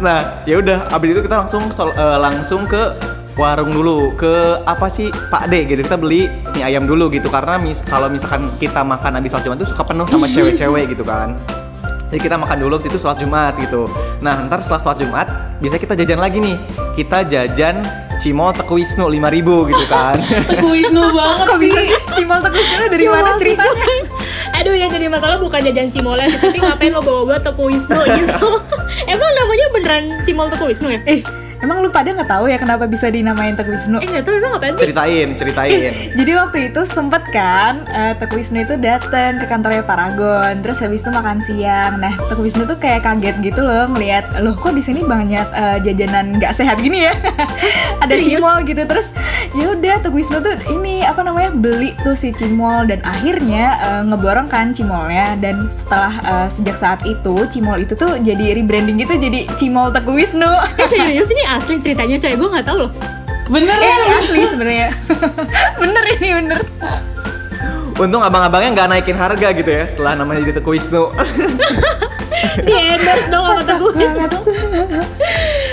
Nah 0.00 0.40
ya 0.48 0.56
udah 0.64 0.88
abis 0.88 1.12
itu 1.12 1.20
kita 1.20 1.44
langsung 1.44 1.68
sol- 1.76 1.92
eh, 1.92 2.16
langsung 2.16 2.64
ke 2.64 2.96
warung 3.36 3.68
dulu 3.68 4.16
ke 4.16 4.64
apa 4.64 4.88
sih 4.88 5.12
Pak 5.12 5.52
D 5.52 5.68
gitu 5.68 5.84
kita 5.84 6.00
beli 6.00 6.32
mie 6.56 6.64
ayam 6.64 6.88
dulu 6.88 7.12
gitu 7.12 7.28
karena 7.28 7.60
mis 7.60 7.84
kalau 7.84 8.08
misalkan 8.08 8.48
kita 8.56 8.80
makan 8.80 9.16
habis 9.16 9.32
sholat 9.32 9.44
Jumat 9.44 9.56
tuh 9.60 9.68
suka 9.68 9.82
penuh 9.84 10.04
sama 10.08 10.26
cewek-cewek 10.34 10.92
gitu 10.92 11.04
kan 11.04 11.36
jadi 12.10 12.20
kita 12.26 12.36
makan 12.42 12.58
dulu 12.58 12.76
itu 12.82 12.98
sholat 12.98 13.22
Jumat 13.22 13.54
gitu. 13.62 13.86
Nah 14.18 14.34
ntar 14.50 14.58
setelah 14.66 14.82
sholat 14.82 14.98
Jumat 14.98 15.26
bisa 15.62 15.78
kita 15.78 15.94
jajan 15.94 16.18
lagi 16.18 16.42
nih. 16.42 16.58
Kita 16.98 17.22
jajan 17.22 17.86
Cimol 18.20 18.52
Teku 18.52 18.76
Wisnu 18.76 19.08
5000 19.08 19.72
gitu 19.72 19.84
kan. 19.88 20.16
Teguh 20.52 20.70
Wisnu 20.76 21.00
banget 21.16 21.46
Kok 21.48 21.58
bisa 21.58 21.80
sih. 21.80 21.98
Cimol 22.20 22.38
Teguh 22.44 22.60
Wisnu 22.60 22.84
dari 22.92 23.02
Cimol 23.08 23.16
mana 23.16 23.30
ceritanya? 23.40 23.86
Aduh 24.60 24.74
yang 24.76 24.90
jadi 24.92 25.06
masalah 25.08 25.40
bukan 25.40 25.60
jajan 25.64 25.88
cimolnya 25.88 26.28
sih, 26.28 26.36
tapi 26.36 26.60
ngapain 26.60 26.92
lo 26.92 27.00
bawa-bawa 27.00 27.40
Teku 27.40 27.72
Wisnu 27.72 27.96
gitu. 27.96 28.46
Emang 29.16 29.30
namanya 29.32 29.66
beneran 29.72 30.04
Cimol 30.28 30.52
Teku 30.52 30.68
Wisnu 30.68 30.92
ya? 30.92 31.00
Eh, 31.08 31.24
emang 31.60 31.84
lu 31.84 31.88
pada 31.92 32.12
nggak 32.12 32.28
tahu 32.28 32.44
ya 32.48 32.56
kenapa 32.56 32.84
bisa 32.88 33.12
dinamain 33.12 33.54
Teguh 33.56 33.76
Wisnu? 33.76 34.00
Eh 34.00 34.08
nggak 34.08 34.24
tahu 34.24 34.34
emang 34.40 34.52
apaan 34.56 34.74
sih? 34.76 34.82
ceritain, 34.88 35.28
ceritain. 35.36 35.92
Jadi 36.16 36.32
waktu 36.36 36.58
itu 36.72 36.80
sempet 36.88 37.22
kan 37.32 37.84
eh, 37.88 38.12
Teguh 38.16 38.40
Wisnu 38.40 38.64
itu 38.64 38.74
datang 38.80 39.36
ke 39.38 39.46
kantornya 39.46 39.84
Paragon, 39.84 40.64
terus 40.64 40.80
habis 40.80 41.04
itu 41.04 41.10
makan 41.12 41.38
siang. 41.44 42.00
Nah 42.00 42.16
Teguh 42.28 42.44
Wisnu 42.48 42.64
tuh 42.64 42.80
kayak 42.80 43.04
kaget 43.04 43.36
gitu 43.44 43.60
loh 43.60 43.88
ngelihat, 43.92 44.40
loh 44.40 44.56
kok 44.56 44.72
di 44.72 44.82
sini 44.82 45.04
banyak 45.04 45.46
eh, 45.52 45.78
jajanan 45.84 46.40
nggak 46.40 46.52
sehat 46.56 46.80
gini 46.80 47.06
ya? 47.08 47.14
Ada 48.04 48.16
Serius? 48.16 48.40
cimol 48.40 48.56
gitu 48.64 48.82
terus 48.88 49.06
ya 49.52 49.66
udah 49.76 49.94
Teguh 50.00 50.18
Wisnu 50.20 50.38
tuh 50.40 50.56
ini 50.72 51.04
apa 51.04 51.20
namanya 51.20 51.52
beli 51.52 51.92
tuh 52.00 52.16
si 52.16 52.32
cimol 52.32 52.88
dan 52.88 53.04
akhirnya 53.04 53.76
eh, 53.80 54.02
ngeborong 54.08 54.48
kan 54.48 54.72
cimolnya 54.72 55.36
dan 55.38 55.68
setelah 55.68 56.12
eh, 56.24 56.48
sejak 56.48 56.76
saat 56.80 57.00
itu 57.04 57.44
cimol 57.52 57.80
itu 57.80 57.92
tuh 57.92 58.16
jadi 58.20 58.56
rebranding 58.56 58.96
gitu 59.00 59.14
jadi 59.20 59.44
cimol 59.60 59.92
Teguh 59.92 60.16
Wisnu. 60.16 60.52
Eh 60.80 60.88
serius 60.88 61.28
ini 61.28 61.42
asli 61.52 61.74
ceritanya 61.78 62.16
coy, 62.16 62.34
gue 62.34 62.48
nggak 62.50 62.66
tahu 62.66 62.78
loh. 62.80 62.92
Bener 63.50 63.74
Eh, 63.74 63.82
ya? 63.82 63.94
ini 63.96 64.08
asli 64.14 64.38
sebenarnya. 64.46 64.88
bener 65.82 66.04
ini 66.14 66.28
bener. 66.36 66.60
Untung 67.96 68.22
abang-abangnya 68.22 68.70
nggak 68.72 68.88
naikin 68.88 69.12
harga 69.14 69.48
gitu 69.52 69.68
ya 69.68 69.84
setelah 69.84 70.16
namanya 70.16 70.40
jadi 70.42 70.54
Teku 70.56 70.72
Wisnu. 70.72 71.10
Di 72.66 72.72
endorse 72.72 73.26
dong 73.28 73.44
sama 73.44 73.62
Teguh 73.62 73.92
Wisnu. 73.92 74.38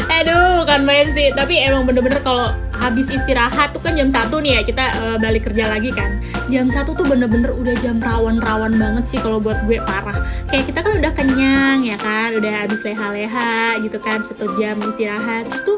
Aduh, 0.09 0.65
kan 0.65 0.83
main 0.83 1.07
sih. 1.09 1.31
Tapi 1.31 1.63
emang 1.63 1.87
bener-bener 1.87 2.19
kalau 2.19 2.51
habis 2.87 3.11
istirahat 3.11 3.75
tuh 3.75 3.83
kan 3.83 3.93
jam 3.99 4.07
1 4.07 4.31
nih 4.31 4.51
ya 4.55 4.61
kita 4.63 4.85
eh, 4.87 5.17
balik 5.19 5.51
kerja 5.51 5.67
lagi 5.67 5.91
kan. 5.91 6.23
Jam 6.47 6.71
1 6.71 6.87
tuh 6.87 7.03
bener-bener 7.03 7.51
udah 7.51 7.75
jam 7.83 7.99
rawan-rawan 7.99 8.79
banget 8.79 9.05
sih 9.11 9.19
kalau 9.19 9.43
buat 9.43 9.59
gue 9.67 9.83
parah. 9.83 10.15
Kayak 10.47 10.71
kita 10.71 10.79
kan 10.79 10.93
udah 10.95 11.11
kenyang 11.11 11.79
ya 11.83 11.97
kan, 11.99 12.31
udah 12.31 12.63
habis 12.63 12.79
leha-leha 12.87 13.83
gitu 13.83 13.99
kan, 13.99 14.23
satu 14.23 14.47
jam 14.55 14.79
istirahat. 14.79 15.51
Terus 15.51 15.63
tuh 15.67 15.77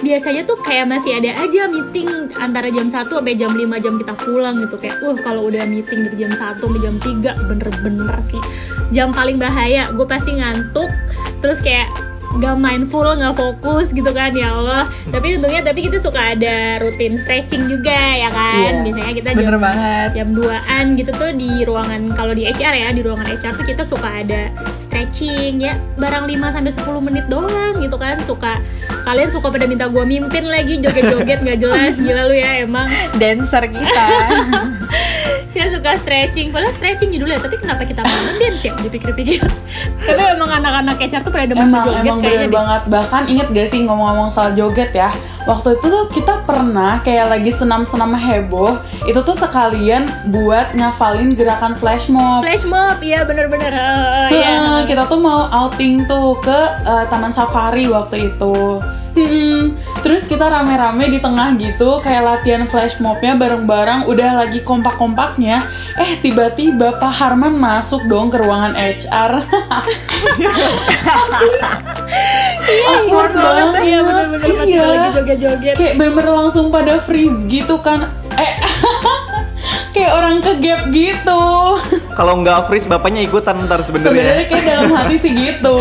biasanya 0.00 0.42
tuh 0.48 0.56
kayak 0.60 0.88
masih 0.88 1.16
ada 1.16 1.36
aja 1.44 1.68
meeting 1.68 2.32
antara 2.40 2.72
jam 2.72 2.88
1 2.88 3.08
sampai 3.08 3.36
jam 3.36 3.52
5 3.52 3.84
jam 3.84 3.94
kita 4.00 4.14
pulang 4.16 4.56
gitu 4.64 4.76
kayak 4.80 4.96
uh 5.04 5.16
kalau 5.20 5.48
udah 5.52 5.64
meeting 5.68 6.08
dari 6.08 6.24
jam 6.24 6.32
1 6.32 6.56
sampai 6.56 6.80
jam 6.80 6.96
3 6.96 7.48
bener-bener 7.52 8.16
sih 8.24 8.40
jam 8.96 9.12
paling 9.12 9.36
bahaya 9.36 9.92
gue 9.92 10.06
pasti 10.08 10.40
ngantuk 10.40 10.88
terus 11.44 11.60
kayak 11.60 12.09
gak 12.38 12.56
mindful, 12.56 13.02
gak 13.10 13.34
fokus 13.34 13.90
gitu 13.90 14.14
kan 14.14 14.30
ya 14.30 14.54
Allah. 14.54 14.86
Tapi 15.10 15.34
untungnya 15.34 15.66
tapi 15.66 15.82
kita 15.82 15.98
suka 15.98 16.38
ada 16.38 16.78
rutin 16.78 17.18
stretching 17.18 17.66
juga 17.66 17.90
ya 17.90 18.30
kan? 18.30 18.62
Iya, 18.62 18.70
biasanya 18.86 19.12
kita 19.18 19.28
Bener 19.34 19.54
jam 19.58 19.60
banget. 19.60 20.08
jam 20.14 20.28
2an 20.30 20.84
gitu 20.94 21.10
tuh 21.10 21.30
di 21.34 21.50
ruangan 21.66 22.14
kalau 22.14 22.30
di 22.30 22.46
HR 22.46 22.74
ya 22.76 22.88
di 22.94 23.02
ruangan 23.02 23.26
HR 23.26 23.52
tuh 23.58 23.66
kita 23.66 23.82
suka 23.82 24.22
ada 24.22 24.54
stretching 24.78 25.58
ya 25.58 25.74
barang 25.98 26.30
5 26.30 26.54
sampai 26.54 26.70
10 26.70 27.02
menit 27.02 27.26
doang 27.26 27.74
gitu 27.82 27.96
kan 27.98 28.14
suka. 28.22 28.62
Kalian 29.02 29.32
suka 29.32 29.50
pada 29.50 29.66
minta 29.66 29.90
gua 29.90 30.06
mimpin 30.06 30.46
lagi 30.46 30.78
joget-joget 30.78 31.42
nggak 31.42 31.58
jelas. 31.58 31.98
Gila 32.04 32.30
lu 32.30 32.36
ya 32.36 32.62
emang. 32.62 32.86
Dancer 33.18 33.66
kita. 33.66 34.06
ya 35.50 35.66
suka 35.66 35.98
stretching. 35.98 36.54
Padahal 36.54 36.72
stretching 36.72 37.10
judulnya 37.10 37.42
tapi 37.42 37.58
kenapa 37.58 37.82
kita 37.82 38.02
malah 38.02 38.34
dance 38.38 38.62
ya 38.62 38.72
dipikir-pikir. 38.78 39.42
Tapi 40.10 40.22
emang 40.34 40.50
anak-anak 40.50 40.96
HR 40.98 41.22
tuh 41.22 41.30
pada 41.30 41.46
demen 41.46 41.70
Emang 41.70 41.86
joget 41.86 42.02
emang 42.02 42.18
kayaknya 42.18 42.48
deh. 42.48 42.54
banget. 42.54 42.82
Bahkan 42.90 43.22
inget 43.30 43.46
gak 43.52 43.68
sih 43.70 43.80
ngomong-ngomong 43.86 44.28
soal 44.32 44.50
joget 44.56 44.90
ya? 44.90 45.10
Waktu 45.48 45.78
itu 45.78 45.86
tuh 45.88 46.04
kita 46.12 46.44
pernah 46.44 47.00
kayak 47.00 47.32
lagi 47.32 47.50
senam-senam 47.50 48.12
heboh 48.12 48.76
itu 49.08 49.20
tuh 49.24 49.32
sekalian 49.32 50.04
buat 50.28 50.76
ngafalin 50.76 51.32
gerakan 51.32 51.72
flash 51.76 52.10
mob. 52.12 52.44
Flash 52.44 52.66
mob 52.66 52.98
iya 53.00 53.24
bener-bener. 53.24 53.72
Eh, 53.72 54.28
iya. 54.36 54.50
Heeh, 54.50 54.78
kita 54.84 55.08
tuh 55.08 55.20
mau 55.20 55.48
outing 55.48 56.04
tuh 56.04 56.36
ke 56.42 56.58
eh, 56.84 57.04
taman 57.08 57.32
safari 57.32 57.88
waktu 57.88 58.32
itu. 58.32 58.80
Mm-mm. 59.10 59.74
Terus 60.06 60.22
kita 60.22 60.46
rame-rame 60.46 61.10
di 61.10 61.18
tengah 61.18 61.58
gitu 61.58 61.98
kayak 61.98 62.22
latihan 62.22 62.64
flash 62.70 63.02
mobnya 63.02 63.34
bareng-bareng 63.34 64.06
udah 64.06 64.46
lagi 64.46 64.62
kompak-kompaknya 65.40 65.58
eh 65.96 66.12
tiba-tiba 66.20 67.00
Pak 67.00 67.12
Harman 67.12 67.56
masuk 67.56 68.04
dong 68.06 68.28
ke 68.28 68.36
ruangan 68.38 68.76
HR 68.76 69.32
awkward 72.86 73.32
banget 73.34 73.82
iya 73.82 73.98
bener-bener 74.04 74.48
Iya. 74.60 74.84
lagi 74.86 75.08
joget-joget. 75.16 75.74
Kayak 75.74 75.94
bener-bener 75.96 76.34
langsung 76.36 76.68
pada 76.70 77.00
freeze 77.02 77.42
gitu 77.48 77.80
kan. 77.80 78.12
Eh 78.36 78.52
kayak 80.10 80.18
orang 80.18 80.36
ke 80.42 80.52
gap 80.58 80.82
gitu 80.90 81.42
Kalau 82.18 82.34
nggak 82.36 82.66
freeze 82.66 82.84
bapaknya 82.84 83.22
ikutan 83.22 83.64
ntar 83.64 83.80
sebenarnya 83.80 84.10
sebenarnya. 84.10 84.44
kayak 84.44 84.64
dalam 84.66 84.90
hati 84.98 85.16
sih 85.16 85.30
gitu 85.30 85.74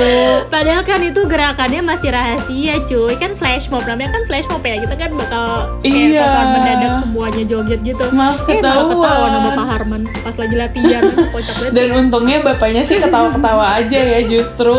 Padahal 0.48 0.84
kan 0.84 1.02
itu 1.02 1.22
gerakannya 1.26 1.82
masih 1.82 2.10
rahasia 2.10 2.78
cuy 2.82 3.18
Kan 3.18 3.34
flash 3.34 3.68
mob, 3.68 3.82
namanya 3.84 4.14
kan 4.14 4.24
flash 4.24 4.46
mob 4.46 4.62
ya 4.62 4.78
Kita 4.78 4.96
kan 4.96 5.10
bakal 5.12 5.46
kayak 5.82 5.90
Iya. 5.90 6.22
sosokan 6.22 6.48
mendadak 6.54 6.94
semuanya 7.02 7.44
joget 7.44 7.80
gitu 7.82 8.04
Maaf 8.12 8.46
Eh 8.46 8.62
malah 8.62 8.86
ketahuan. 8.86 8.88
ketawa 8.94 9.26
sama 9.28 9.50
Pak 9.52 9.66
Harman 9.68 10.02
Pas 10.22 10.36
lagi 10.38 10.56
latihan, 10.56 11.02
kocak 11.34 11.56
banget 11.58 11.72
Dan 11.74 11.88
untungnya 11.92 12.38
bapaknya 12.40 12.82
sih 12.84 12.98
ketawa-ketawa 13.00 13.66
aja 13.76 14.00
ya 14.00 14.20
justru. 14.24 14.76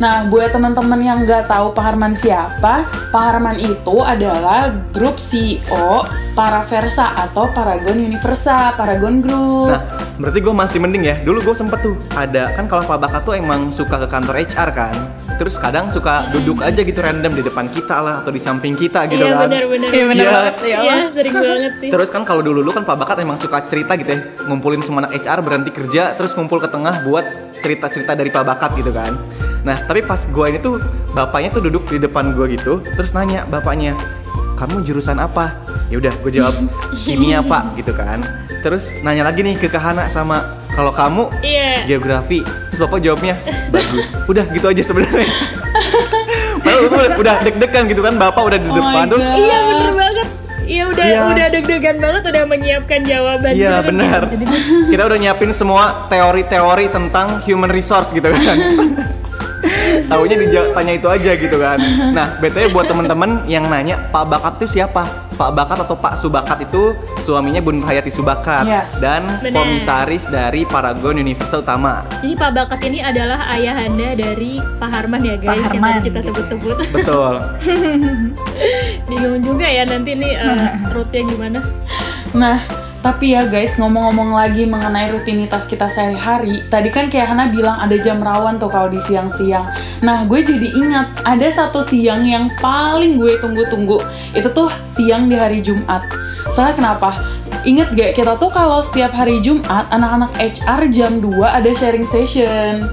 Nah, 0.00 0.24
buat 0.32 0.48
teman-teman 0.48 0.96
yang 1.04 1.28
nggak 1.28 1.44
tahu 1.44 1.76
Pak 1.76 1.84
Harman 1.84 2.16
siapa, 2.16 2.88
Pak 3.12 3.20
Harman 3.20 3.60
itu 3.60 4.00
adalah 4.00 4.72
grup 4.96 5.20
CEO 5.20 6.08
Paraversa 6.32 7.12
atau 7.12 7.52
Paragon 7.52 8.00
Universa, 8.00 8.72
Paragon 8.80 9.20
Group. 9.20 9.68
Nah, 9.68 9.84
berarti 10.16 10.40
gue 10.40 10.54
masih 10.56 10.78
mending 10.80 11.04
ya. 11.04 11.16
Dulu 11.20 11.44
gue 11.44 11.52
sempet 11.52 11.84
tuh 11.84 12.00
ada 12.16 12.48
kan 12.56 12.64
kalau 12.64 12.80
Pak 12.88 12.96
Bakat 12.96 13.22
tuh 13.28 13.36
emang 13.36 13.68
suka 13.68 14.00
ke 14.00 14.08
kantor 14.08 14.40
HR 14.40 14.70
kan. 14.72 14.94
Terus 15.36 15.60
kadang 15.60 15.92
suka 15.92 16.28
duduk 16.32 16.64
aja 16.64 16.80
gitu 16.80 17.00
random 17.00 17.32
di 17.32 17.44
depan 17.44 17.68
kita 17.68 17.96
lah 18.00 18.14
atau 18.24 18.28
di 18.28 18.40
samping 18.40 18.76
kita 18.76 19.04
gitu 19.08 19.24
Iya 19.24 19.36
kan. 19.36 19.48
Iya 19.48 19.64
bener 19.68 19.88
Iya. 19.88 20.04
banget 20.28 20.56
ya 20.60 20.78
Iya 20.84 20.96
sering 21.08 21.32
banget 21.32 21.72
sih 21.80 21.88
Terus 21.88 22.08
kan 22.12 22.28
kalau 22.28 22.44
dulu-dulu 22.44 22.76
kan 22.76 22.84
Pak 22.84 22.96
Bakat 23.00 23.24
emang 23.24 23.40
suka 23.40 23.64
cerita 23.64 23.96
gitu 23.96 24.12
ya, 24.12 24.20
ngumpulin 24.44 24.84
semua 24.84 25.08
anak 25.08 25.16
HR 25.16 25.40
berhenti 25.40 25.72
kerja 25.72 26.12
terus 26.12 26.36
ngumpul 26.36 26.60
ke 26.60 26.68
tengah 26.68 27.08
buat 27.08 27.24
cerita-cerita 27.56 28.12
dari 28.12 28.28
Pak 28.28 28.44
Bakat 28.44 28.76
gitu 28.76 28.92
kan. 28.92 29.16
Nah, 29.60 29.76
tapi 29.78 30.00
pas 30.00 30.20
gua 30.26 30.48
ini 30.48 30.58
tuh 30.58 30.80
bapaknya 31.10 31.50
tuh 31.50 31.62
duduk 31.62 31.84
di 31.86 31.98
depan 31.98 32.32
gua 32.32 32.46
gitu, 32.46 32.80
terus 32.86 33.10
nanya 33.10 33.44
bapaknya, 33.44 33.92
"Kamu 34.54 34.80
jurusan 34.80 35.16
apa?" 35.16 35.52
Ya 35.86 35.98
udah, 35.98 36.14
gue 36.16 36.32
jawab 36.32 36.54
kimia, 37.02 37.42
Pak, 37.42 37.74
gitu 37.74 37.90
kan. 37.90 38.22
Terus 38.62 38.94
nanya 39.00 39.26
lagi 39.26 39.42
nih 39.42 39.58
ke 39.58 39.66
Kahana 39.66 40.06
sama 40.06 40.38
kalau 40.70 40.94
kamu 40.94 41.26
Iya 41.42 41.82
geografi. 41.84 42.46
Terus 42.70 42.80
bapak 42.80 43.02
jawabnya 43.02 43.34
bagus. 43.74 44.06
Udah 44.24 44.46
gitu 44.46 44.70
aja 44.70 44.82
sebenarnya. 44.86 45.26
Padahal 46.62 46.82
udah, 46.86 47.18
udah 47.18 47.36
deg-degan 47.42 47.84
gitu 47.88 48.00
kan, 48.00 48.14
bapak 48.14 48.38
udah 48.38 48.58
di 48.60 48.68
Oh 48.68 48.76
depan 48.76 49.04
tuh. 49.08 49.18
Iya 49.18 49.58
bener 49.66 49.92
banget 49.92 50.26
Iya 50.62 50.82
udah 50.86 51.02
Iya. 51.04 51.20
udah 51.26 51.46
deg-degan 51.50 51.96
banget 51.98 52.22
udah 52.22 52.42
menyiapkan 52.46 53.00
jawaban 53.02 53.50
Iya 53.50 53.58
gitu 53.58 53.74
kan. 53.74 53.84
benar. 53.90 54.20
Jadi 54.30 54.44
Kita 54.86 55.02
udah 55.02 55.18
nyiapin 55.18 55.50
semua 55.50 55.84
teori-teori 56.06 56.86
tentang 56.86 57.42
human 57.42 57.70
resource 57.74 58.14
gitu 58.14 58.30
kan. 58.30 58.56
Taunya 60.06 60.36
ditanya 60.36 60.92
itu 60.92 61.08
aja 61.08 61.30
gitu 61.34 61.56
kan. 61.56 61.78
Nah, 62.10 62.38
btw 62.38 62.70
buat 62.70 62.86
temen-temen 62.86 63.46
yang 63.46 63.66
nanya 63.66 63.98
Pak 64.10 64.24
Bakat 64.26 64.52
itu 64.62 64.78
siapa? 64.78 65.04
Pak 65.34 65.56
Bakat 65.56 65.88
atau 65.88 65.96
Pak 65.96 66.20
Subakat 66.20 66.68
itu 66.68 66.92
suaminya 67.24 67.64
Bun 67.64 67.80
Hayati 67.80 68.12
Subakat 68.12 68.68
Yes. 68.68 69.00
dan 69.00 69.24
Benar. 69.40 69.64
komisaris 69.64 70.28
dari 70.28 70.68
Paragon 70.68 71.16
Universal 71.16 71.64
Utama. 71.64 72.04
Jadi 72.20 72.36
Pak 72.36 72.50
Bakat 72.52 72.80
ini 72.84 73.00
adalah 73.00 73.48
ayahanda 73.48 74.12
dari 74.12 74.60
Pak 74.60 74.90
Harman 74.92 75.24
ya 75.24 75.40
guys 75.40 75.48
Pak 75.48 75.56
yang 75.56 75.64
Harman, 75.80 75.92
tadi 75.96 76.06
kita 76.12 76.20
sebut-sebut. 76.28 76.76
Betul. 76.92 77.34
Bingung 79.08 79.40
juga 79.40 79.66
ya 79.66 79.82
nanti 79.88 80.12
nih 80.12 80.32
eh, 80.36 80.68
rootnya 80.92 81.20
gimana. 81.24 81.60
Nah, 82.36 82.58
tapi 83.00 83.32
ya 83.32 83.48
guys, 83.48 83.72
ngomong-ngomong 83.80 84.36
lagi 84.36 84.68
mengenai 84.68 85.08
rutinitas 85.08 85.64
kita 85.64 85.88
sehari-hari, 85.88 86.60
tadi 86.68 86.92
kan 86.92 87.08
kayak 87.08 87.32
Hana 87.32 87.48
bilang 87.48 87.80
ada 87.80 87.96
jam 87.96 88.20
rawan 88.20 88.60
tuh 88.60 88.68
kalau 88.68 88.92
di 88.92 89.00
siang-siang. 89.00 89.64
Nah, 90.04 90.28
gue 90.28 90.44
jadi 90.44 90.68
ingat 90.76 91.24
ada 91.24 91.48
satu 91.48 91.80
siang 91.80 92.28
yang 92.28 92.52
paling 92.60 93.16
gue 93.16 93.40
tunggu-tunggu. 93.40 94.04
Itu 94.36 94.52
tuh 94.52 94.68
siang 94.84 95.32
di 95.32 95.36
hari 95.40 95.64
Jumat. 95.64 96.04
Soalnya 96.52 96.76
kenapa? 96.76 97.24
Ingat 97.64 97.96
gak 97.96 98.20
kita 98.20 98.36
tuh 98.36 98.52
kalau 98.52 98.84
setiap 98.84 99.16
hari 99.16 99.40
Jumat 99.40 99.88
anak-anak 99.88 100.32
HR 100.36 100.80
jam 100.92 101.12
2 101.24 101.40
ada 101.40 101.70
sharing 101.72 102.04
session. 102.04 102.84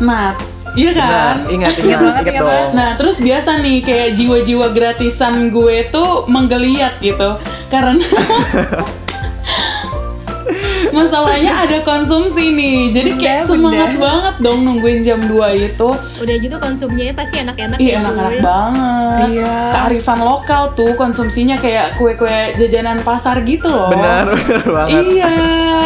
Nah, 0.00 0.32
Iya 0.72 0.96
kan? 0.96 1.04
Benar, 1.04 1.36
ingat, 1.54 1.72
Ingat 1.76 1.84
ingat, 1.84 2.00
banget, 2.00 2.22
ingat 2.24 2.32
ingat 2.32 2.44
dong. 2.48 2.68
Nah 2.72 2.88
terus 2.96 3.16
biasa 3.20 3.50
nih 3.60 3.78
kayak 3.84 4.08
jiwa-jiwa 4.16 4.66
gratisan 4.72 5.52
gue 5.52 5.76
tuh 5.92 6.24
menggeliat 6.32 6.96
gitu 7.04 7.36
karena 7.68 8.00
masalahnya 10.94 11.52
ada 11.58 11.78
konsumsi 11.80 12.48
nih 12.48 12.78
jadi 12.90 13.10
kayak 13.14 13.42
Benda, 13.42 13.52
semangat 13.52 13.90
benda. 13.90 14.02
banget 14.02 14.34
dong 14.38 14.58
nungguin 14.62 14.98
jam 15.00 15.20
2 15.20 15.32
itu 15.66 15.88
Udah 16.18 16.36
gitu 16.36 16.56
konsumnya 16.56 17.10
pasti 17.10 17.36
enak-enak 17.38 17.76
Iya 17.76 17.88
ya, 17.88 17.98
enak-enak 17.98 18.30
cuy. 18.30 18.40
banget 18.40 19.28
Iya. 19.32 19.56
kearifan 19.70 20.20
lokal 20.20 20.62
tuh 20.72 20.92
konsumsinya 20.94 21.56
kayak 21.56 21.96
kue-kue 21.96 22.30
jajanan 22.56 23.00
pasar 23.00 23.40
gitu 23.42 23.66
loh 23.66 23.90
Benar, 23.90 24.24
benar 24.38 24.62
banget. 24.64 25.02
iya 25.08 25.34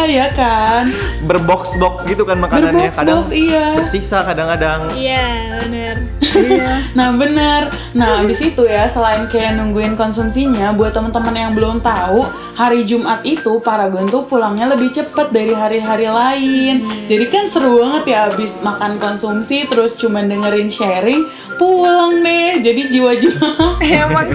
ya 0.05 0.27
kan 0.29 0.91
Berbox-box 1.21 2.05
gitu 2.05 2.23
kan 2.23 2.37
makanannya. 2.37 2.89
Kadang 2.89 3.23
Berbox-box, 3.23 3.35
iya 3.35 3.65
bersisa 3.75 4.23
kadang-kadang. 4.23 4.87
Iya, 4.89 5.27
bener. 5.59 5.95
Iya. 6.23 6.69
Nah 6.93 7.09
bener, 7.11 7.61
nah 7.91 8.21
abis 8.21 8.39
itu 8.41 8.63
ya 8.63 8.85
selain 8.85 9.25
kayak 9.25 9.57
nungguin 9.57 9.93
konsumsinya 9.93 10.69
Buat 10.71 10.93
teman-teman 10.93 11.33
yang 11.33 11.51
belum 11.51 11.81
tahu 11.81 12.23
Hari 12.53 12.83
Jumat 12.83 13.21
itu 13.23 13.57
Paragon 13.59 14.05
tuh 14.05 14.23
pulangnya 14.23 14.69
lebih 14.69 14.93
cepet 14.97 15.27
dari 15.29 15.53
hari-hari 15.53 16.09
lain 16.09 16.75
Jadi 17.05 17.25
kan 17.29 17.45
seru 17.45 17.77
banget 17.85 18.03
ya 18.09 18.19
abis 18.33 18.57
makan 18.65 18.97
konsumsi 18.97 19.69
Terus 19.69 19.93
cuman 19.93 20.25
dengerin 20.25 20.69
sharing 20.71 21.29
Pulang 21.61 22.25
deh, 22.25 22.61
jadi 22.61 22.89
jiwa-jiwa 22.89 23.49
Emang 24.05 24.29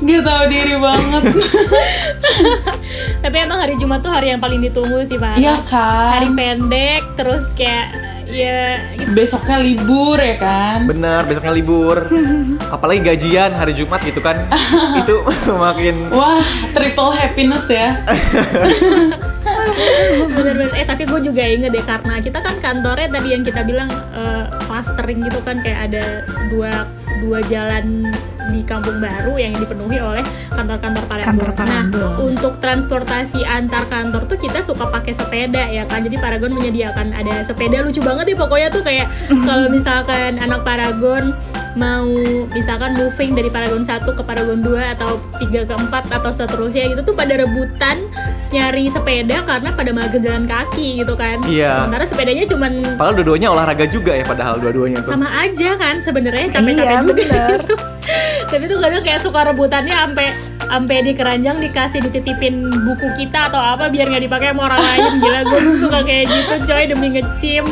Gak 0.00 0.22
tahu 0.24 0.44
diri 0.48 0.74
banget 0.78 1.22
Tapi 3.26 3.36
emang 3.36 3.58
hari 3.60 3.74
Jumat 3.76 4.00
tuh 4.00 4.10
hari 4.10 4.32
yang 4.32 4.40
paling 4.40 4.64
ditunggu 4.64 5.04
sih, 5.04 5.20
Pak. 5.20 5.36
Iya 5.36 5.60
Hari 5.66 6.32
kan 6.32 6.38
pendek, 6.38 7.02
terus 7.20 7.52
kayak 7.52 7.92
ya 8.30 8.94
gitu. 8.94 9.10
Besoknya 9.12 9.58
libur 9.60 10.16
ya 10.16 10.36
kan 10.38 10.86
Benar, 10.86 11.26
besoknya 11.26 11.52
libur. 11.52 11.98
Apalagi 12.74 13.02
gajian 13.02 13.50
hari 13.52 13.74
Jumat 13.74 14.00
gitu 14.06 14.22
kan. 14.22 14.46
itu 14.96 15.14
makin 15.52 16.08
Wah, 16.14 16.42
triple 16.72 17.12
happiness 17.12 17.66
ya 17.66 17.98
bener-bener. 20.36 20.72
Eh 20.76 20.86
tapi 20.86 21.04
gue 21.06 21.20
juga 21.20 21.42
inget 21.44 21.70
deh 21.72 21.84
karena 21.84 22.14
kita 22.20 22.38
kan 22.40 22.54
kantornya 22.60 23.08
tadi 23.10 23.28
yang 23.34 23.42
kita 23.44 23.60
bilang 23.64 23.90
eh, 24.14 24.44
clustering 24.66 25.20
gitu 25.24 25.40
kan 25.44 25.60
kayak 25.60 25.90
ada 25.92 26.04
dua 26.48 26.86
dua 27.20 27.38
jalan 27.48 28.08
di 28.50 28.60
kampung 28.60 28.98
baru 28.98 29.34
yang 29.34 29.54
dipenuhi 29.54 29.96
oleh 29.96 30.22
kantor-kantor 30.50 31.04
Palembang. 31.06 31.54
Kantor. 31.54 31.66
Nah, 31.66 31.84
untuk 32.20 32.58
transportasi 32.58 33.40
antar 33.42 33.86
kantor 33.86 34.26
tuh 34.26 34.36
kita 34.36 34.60
suka 34.60 34.86
pakai 34.86 35.12
sepeda 35.12 35.66
ya 35.66 35.84
kan. 35.84 36.02
Jadi 36.02 36.16
Paragon 36.16 36.50
menyediakan 36.50 37.12
ada 37.12 37.40
sepeda 37.40 37.80
lucu 37.80 38.00
banget 38.00 38.28
ya 38.28 38.36
pokoknya 38.36 38.68
tuh 38.68 38.82
kayak 38.82 39.06
kalau 39.46 39.66
misalkan 39.66 40.36
anak 40.36 40.60
Paragon 40.60 41.32
mau 41.72 42.02
misalkan 42.50 42.94
moving 42.94 43.32
dari 43.32 43.46
Paragon 43.46 43.80
1 43.80 44.02
ke 44.02 44.22
Paragon 44.22 44.58
2 44.58 44.74
atau 44.90 45.10
3 45.38 45.54
ke 45.62 45.74
4 45.78 45.86
atau 46.10 46.30
seterusnya 46.30 46.90
gitu 46.90 47.02
tuh 47.04 47.14
pada 47.14 47.38
rebutan 47.38 47.94
nyari 48.50 48.90
sepeda 48.90 49.46
karena 49.46 49.70
pada 49.70 49.90
mager 49.90 50.18
jalan 50.18 50.44
kaki 50.44 50.98
gitu 50.98 51.14
kan. 51.14 51.38
Iya. 51.46 51.78
Sementara 51.78 52.02
sepedanya 52.02 52.42
cuman 52.44 52.72
Padahal 52.98 53.14
dua-duanya 53.14 53.48
olahraga 53.48 53.86
juga 53.86 54.10
ya 54.10 54.26
padahal 54.26 54.58
dua-duanya 54.58 54.98
tuh. 55.00 55.14
sama 55.14 55.30
aja 55.30 55.78
kan 55.78 56.02
sebenarnya 56.02 56.50
capek-capek 56.50 56.74
Iya, 56.76 56.98
juga. 56.98 57.14
bener. 57.14 57.58
Tapi 58.50 58.64
tuh 58.66 58.78
kadang 58.82 59.02
kayak 59.06 59.20
suka 59.22 59.40
rebutannya 59.46 59.94
sampai 59.94 60.28
sampai 60.70 61.02
di 61.02 61.12
keranjang 61.18 61.58
dikasih 61.58 61.98
dititipin 62.06 62.62
buku 62.86 63.10
kita 63.18 63.50
atau 63.50 63.58
apa 63.58 63.90
biar 63.90 64.06
nggak 64.06 64.22
dipakai 64.30 64.54
sama 64.54 64.70
orang 64.70 64.82
lain. 64.82 65.04
Gila 65.18 65.40
gue 65.46 65.60
suka 65.82 65.98
kayak 66.06 66.24
gitu 66.30 66.54
coy 66.70 66.84
demi 66.86 67.08
ngecim. 67.18 67.64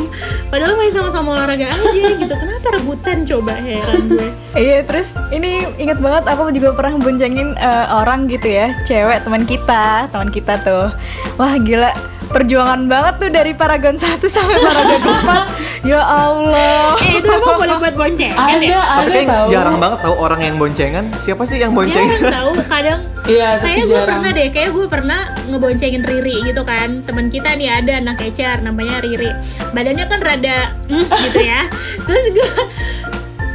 Padahal 0.51 0.75
masih 0.75 0.93
sama-sama 0.99 1.39
olahraga 1.39 1.67
aja 1.71 2.07
gitu. 2.15 2.33
Kenapa 2.35 2.67
rebutan 2.75 3.17
coba 3.23 3.53
heran 3.55 4.11
gue. 4.11 4.27
Iya 4.55 4.83
terus 4.83 5.15
ini 5.31 5.63
inget 5.79 5.99
banget 6.03 6.27
aku 6.27 6.51
juga 6.51 6.75
pernah 6.75 6.99
boncengin 6.99 7.55
eh, 7.55 7.87
orang 7.87 8.27
gitu 8.27 8.47
ya 8.51 8.75
cewek 8.83 9.23
teman 9.23 9.47
kita 9.47 10.11
teman 10.11 10.27
kita 10.27 10.59
tuh. 10.63 10.91
Wah 11.39 11.55
gila 11.55 11.95
perjuangan 12.29 12.85
banget 12.85 13.13
tuh 13.17 13.29
dari 13.33 13.51
Paragon 13.57 13.97
1 13.97 14.21
sampai 14.29 14.57
Paragon 14.61 15.01
4 15.01 15.89
ya 15.89 16.01
Allah. 16.01 16.93
Eh 17.01 17.17
itu 17.17 17.27
emang 17.27 17.57
boleh 17.57 17.77
buat 17.81 17.95
boncengan 17.97 18.37
Ada, 18.37 18.61
ya? 18.61 18.79
Ada 18.79 19.01
Tapi 19.01 19.09
kayak 19.09 19.29
tahu 19.29 19.47
jarang 19.49 19.77
banget 19.81 19.99
tahu 20.05 20.15
orang 20.15 20.41
yang 20.45 20.55
boncengan. 20.61 21.05
Siapa 21.25 21.43
sih 21.49 21.57
yang 21.57 21.73
boncengan? 21.73 22.19
jarang 22.21 22.37
tahu 22.37 22.51
kadang 22.69 22.99
Iya, 23.29 23.61
kayak 23.61 23.85
gue 23.85 24.01
pernah 24.09 24.29
deh 24.33 24.47
kayak 24.49 24.69
gue 24.73 24.85
pernah 24.89 25.21
ngeboncengin 25.49 26.01
Riri 26.01 26.37
gitu 26.49 26.61
kan. 26.65 27.05
Teman 27.05 27.29
kita 27.29 27.53
nih 27.57 27.69
ada 27.69 28.01
anak 28.01 28.21
ecer 28.25 28.57
namanya 28.61 29.01
Riri. 29.05 29.29
Badannya 29.73 30.05
kan 30.09 30.19
rada 30.21 30.73
mm, 30.89 31.05
gitu 31.29 31.39
ya. 31.45 31.69
Terus 32.09 32.25
gue 32.33 32.49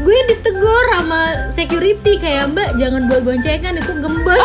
gue 0.05 0.19
ditegur 0.29 0.85
sama 0.93 1.49
security 1.49 2.21
kayak 2.21 2.53
mbak 2.53 2.77
jangan 2.77 3.09
buat 3.09 3.25
boncengan 3.25 3.81
itu 3.81 3.93
gembos 4.05 4.37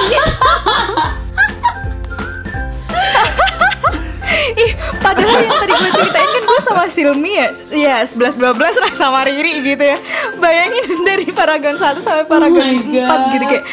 Ih, 4.66 4.72
padahal 5.00 5.38
yang 5.38 5.54
tadi 5.54 5.74
gue 5.74 5.92
ceritain 5.94 6.30
kan 6.30 6.42
gue 6.42 6.60
sama 6.66 6.84
Silmi 6.88 7.32
ya? 7.38 7.48
Ya 7.70 7.96
11-12 8.02 8.42
lah 8.58 8.92
sama 8.94 9.22
Riri 9.24 9.62
gitu 9.62 9.84
ya. 9.84 9.98
Bayangin 10.38 10.86
dari 11.10 11.30
Paragon 11.30 11.78
1 11.78 12.02
sampai 12.02 12.26
Paragon 12.26 12.58
my 12.58 12.78
4 12.82 12.90
God. 12.90 13.22
gitu 13.34 13.46
kayak 13.46 13.66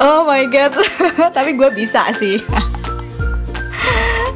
Oh 0.00 0.24
my 0.24 0.44
god. 0.46 0.72
Tapi 1.36 1.50
gue 1.52 1.68
bisa 1.70 2.08
sih. 2.14 2.40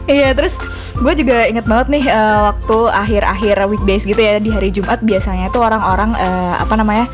Iya 0.07 0.31
terus 0.33 0.55
gue 0.97 1.13
juga 1.13 1.45
inget 1.45 1.69
banget 1.69 1.87
nih 1.93 2.05
eh, 2.09 2.39
waktu 2.49 2.79
akhir-akhir 2.89 3.57
weekdays 3.69 4.09
gitu 4.09 4.17
ya 4.17 4.41
di 4.41 4.49
hari 4.49 4.73
Jumat 4.73 5.05
biasanya 5.05 5.53
tuh 5.53 5.61
orang-orang 5.61 6.17
eh, 6.17 6.55
apa 6.57 6.75
namanya 6.75 7.07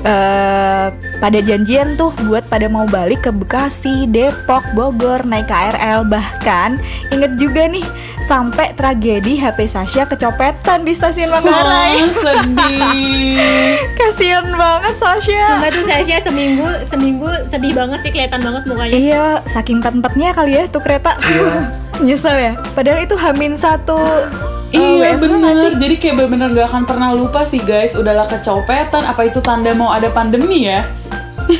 eh, 0.00 0.86
pada 1.20 1.38
janjian 1.44 2.00
tuh 2.00 2.16
buat 2.24 2.48
pada 2.48 2.66
mau 2.72 2.88
balik 2.88 3.28
ke 3.28 3.30
Bekasi, 3.32 4.08
Depok, 4.08 4.64
Bogor 4.72 5.28
naik 5.28 5.52
KRL 5.52 6.08
bahkan 6.08 6.80
inget 7.12 7.36
juga 7.36 7.68
nih 7.68 7.84
sampai 8.26 8.74
tragedi 8.74 9.38
HP 9.38 9.70
Sasha 9.70 10.02
kecopetan 10.02 10.82
di 10.82 10.96
stasiun 10.96 11.30
Manggarai. 11.30 12.02
Wah, 12.02 12.10
sedih 12.10 13.38
Kasian 14.00 14.50
banget 14.58 14.94
Sasha. 14.98 15.40
Sumpah 15.46 15.70
tuh 15.70 15.84
Sasha 15.86 16.16
seminggu 16.18 16.66
seminggu 16.82 17.30
sedih 17.46 17.70
banget 17.70 18.02
sih 18.02 18.10
kelihatan 18.10 18.42
banget 18.42 18.62
mukanya 18.66 18.92
Iya, 18.98 19.24
saking 19.46 19.78
empat-empatnya 19.78 20.34
kali 20.34 20.52
ya 20.58 20.62
tuh 20.66 20.82
kereta. 20.82 21.14
Nyesel 21.98 22.36
ya. 22.36 22.52
Padahal 22.72 23.00
itu 23.00 23.14
Hamin 23.14 23.54
satu. 23.54 23.96
eh, 24.68 24.76
Iya 24.76 25.14
sih? 25.14 25.22
bener, 25.22 25.72
jadi 25.78 25.94
kayak 25.94 26.14
bener-bener 26.18 26.48
gak 26.52 26.66
akan 26.68 26.82
pernah 26.84 27.14
lupa 27.14 27.46
sih 27.46 27.62
guys 27.62 27.94
Udahlah 27.94 28.26
kecopetan, 28.26 29.06
apa 29.06 29.24
itu 29.24 29.38
tanda 29.38 29.70
mau 29.72 29.88
ada 29.88 30.10
pandemi 30.10 30.66
ya? 30.66 30.84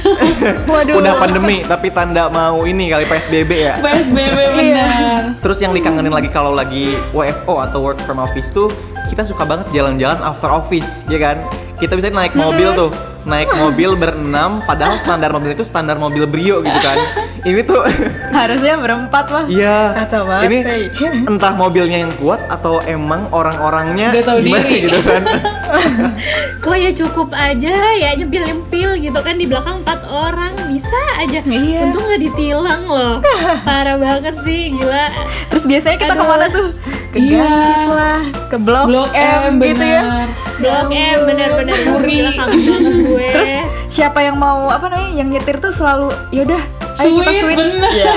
Waduh. 0.67 0.99
Udah 0.99 1.15
pandemi 1.17 1.63
tapi 1.63 1.89
tanda 1.89 2.27
mau 2.27 2.67
ini 2.67 2.91
kali 2.91 3.07
PSBB 3.07 3.51
ya. 3.55 3.75
PSBB 3.87 4.35
Iya. 4.37 4.51
bener 4.53 5.23
Terus 5.39 5.63
yang 5.63 5.71
dikangenin 5.71 6.11
lagi 6.11 6.27
kalau 6.27 6.51
lagi 6.51 6.99
WFO 7.15 7.63
atau 7.63 7.79
work 7.81 8.03
from 8.03 8.19
office 8.19 8.51
tuh 8.51 8.69
kita 9.07 9.23
suka 9.23 9.47
banget 9.47 9.71
jalan-jalan 9.71 10.19
after 10.19 10.51
office, 10.51 11.07
ya 11.07 11.23
kan? 11.23 11.39
Kita 11.79 11.95
bisa 11.95 12.11
naik 12.11 12.35
mobil 12.35 12.75
tuh, 12.75 12.91
naik 13.27 13.51
mobil 13.53 13.93
berenam, 13.93 14.63
padahal 14.63 14.95
standar 14.97 15.29
mobil 15.29 15.51
itu 15.51 15.63
standar 15.63 15.97
mobil 15.97 16.25
Brio 16.25 16.63
gitu 16.63 16.79
kan. 16.79 16.97
Ini 17.43 17.61
tuh, 17.63 17.83
Harusnya 18.33 18.75
berempat 18.77 19.25
mah. 19.29 19.45
iya. 19.47 19.91
Kacau 19.97 20.23
banget, 20.25 20.47
Ini 20.47 20.59
Teh. 20.63 20.83
entah 21.31 21.53
mobilnya 21.53 21.99
yang 22.01 22.15
kuat 22.15 22.39
atau 22.47 22.79
emang 22.85 23.27
orang-orangnya 23.29 24.11
Nggak 24.13 24.25
tahu 24.25 24.39
gimana 24.41 24.63
diri. 24.65 24.81
gitu 24.81 24.99
kan. 25.01 25.23
kok 26.59 26.75
ya 26.75 26.91
cukup 26.93 27.29
aja 27.31 27.75
ya 27.93 28.11
nyempil 28.15 28.43
nyempil 28.43 28.91
gitu 28.99 29.19
kan 29.19 29.35
di 29.35 29.47
belakang 29.47 29.83
empat 29.83 30.03
orang 30.03 30.51
bisa 30.67 30.95
aja 31.17 31.39
Iya. 31.41 31.79
untung 31.85 32.03
nggak 32.03 32.23
ditilang 32.23 32.83
loh 32.85 33.15
parah 33.63 33.95
banget 33.95 34.35
sih 34.37 34.71
gila 34.73 35.07
Terus 35.49 35.65
biasanya 35.65 35.97
kita 35.97 36.13
Aduh. 36.13 36.19
ke 36.19 36.27
mana 36.29 36.47
tuh? 36.49 36.69
Ke 37.09 37.19
Iya. 37.19 37.39
Ganjit 37.41 37.83
lah, 37.89 38.21
ke 38.47 38.57
Blok, 38.59 38.87
Blok 38.87 39.11
M, 39.11 39.41
M, 39.49 39.55
gitu 39.59 39.85
ya. 39.85 40.03
Blok 40.57 40.89
M 40.89 41.19
bener-bener 41.25 41.77
Puri. 41.85 42.13
gila 42.17 42.31
kangen 42.33 42.61
banget 42.63 42.95
gue. 43.05 43.27
Terus 43.31 43.53
siapa 43.89 44.19
yang 44.21 44.37
mau 44.37 44.67
apa 44.67 44.87
namanya 44.87 45.13
yang 45.15 45.29
nyetir 45.29 45.57
tuh 45.57 45.71
selalu 45.71 46.09
yaudah 46.31 46.63
ayo 46.97 47.11
kita 47.19 47.33
Sweet, 47.35 47.57
bener. 47.57 47.91
Iya. 47.93 48.13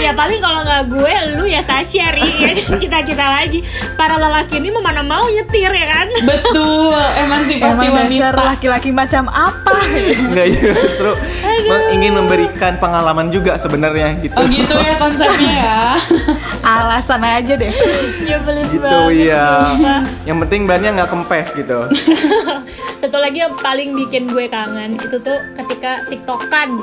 ya 0.00 0.16
paling 0.16 0.40
kalau 0.40 0.60
nggak 0.62 0.88
gue 0.88 1.12
lu 1.34 1.44
ya 1.44 1.60
Sasha 1.60 2.08
Ri. 2.10 2.24
Ya 2.24 2.52
kan 2.56 2.76
kita 2.84 2.98
kita 3.04 3.24
lagi. 3.26 3.60
Para 3.94 4.16
lelaki 4.16 4.56
ini 4.56 4.68
mau 4.68 4.80
mana 4.80 5.00
mau 5.00 5.24
nyetir 5.26 5.68
ya 5.68 5.86
kan? 5.86 6.06
Betul, 6.20 6.96
emansipasi 7.24 7.84
Emang 7.86 8.08
dasar 8.08 8.32
wanita 8.32 8.48
laki-laki 8.48 8.90
macam 8.90 9.28
apa? 9.28 9.76
Enggak 9.90 10.46
ya, 10.50 10.60
justru 10.72 11.12
me- 11.40 11.49
ingin 11.92 12.12
memberikan 12.16 12.76
pengalaman 12.78 13.28
juga 13.28 13.56
sebenarnya 13.56 14.16
gitu. 14.20 14.34
Oh 14.36 14.46
gitu 14.46 14.74
ya 14.74 14.94
konsepnya 14.96 15.52
ya. 15.52 15.80
Alasan 16.80 17.22
aja 17.24 17.54
deh. 17.56 17.72
Nyebelin 18.24 18.66
gitu 18.70 18.84
banget 18.84 19.28
ya. 19.30 19.48
Yang 20.28 20.38
penting 20.46 20.62
bannya 20.68 20.90
nggak 21.00 21.10
kempes 21.10 21.48
gitu. 21.56 21.78
Satu 23.00 23.16
lagi 23.16 23.40
yang 23.40 23.56
paling 23.56 23.96
bikin 23.96 24.28
gue 24.28 24.46
kangen 24.48 25.00
itu 25.00 25.16
tuh 25.20 25.38
ketika 25.56 26.04
tiktokan 26.08 26.76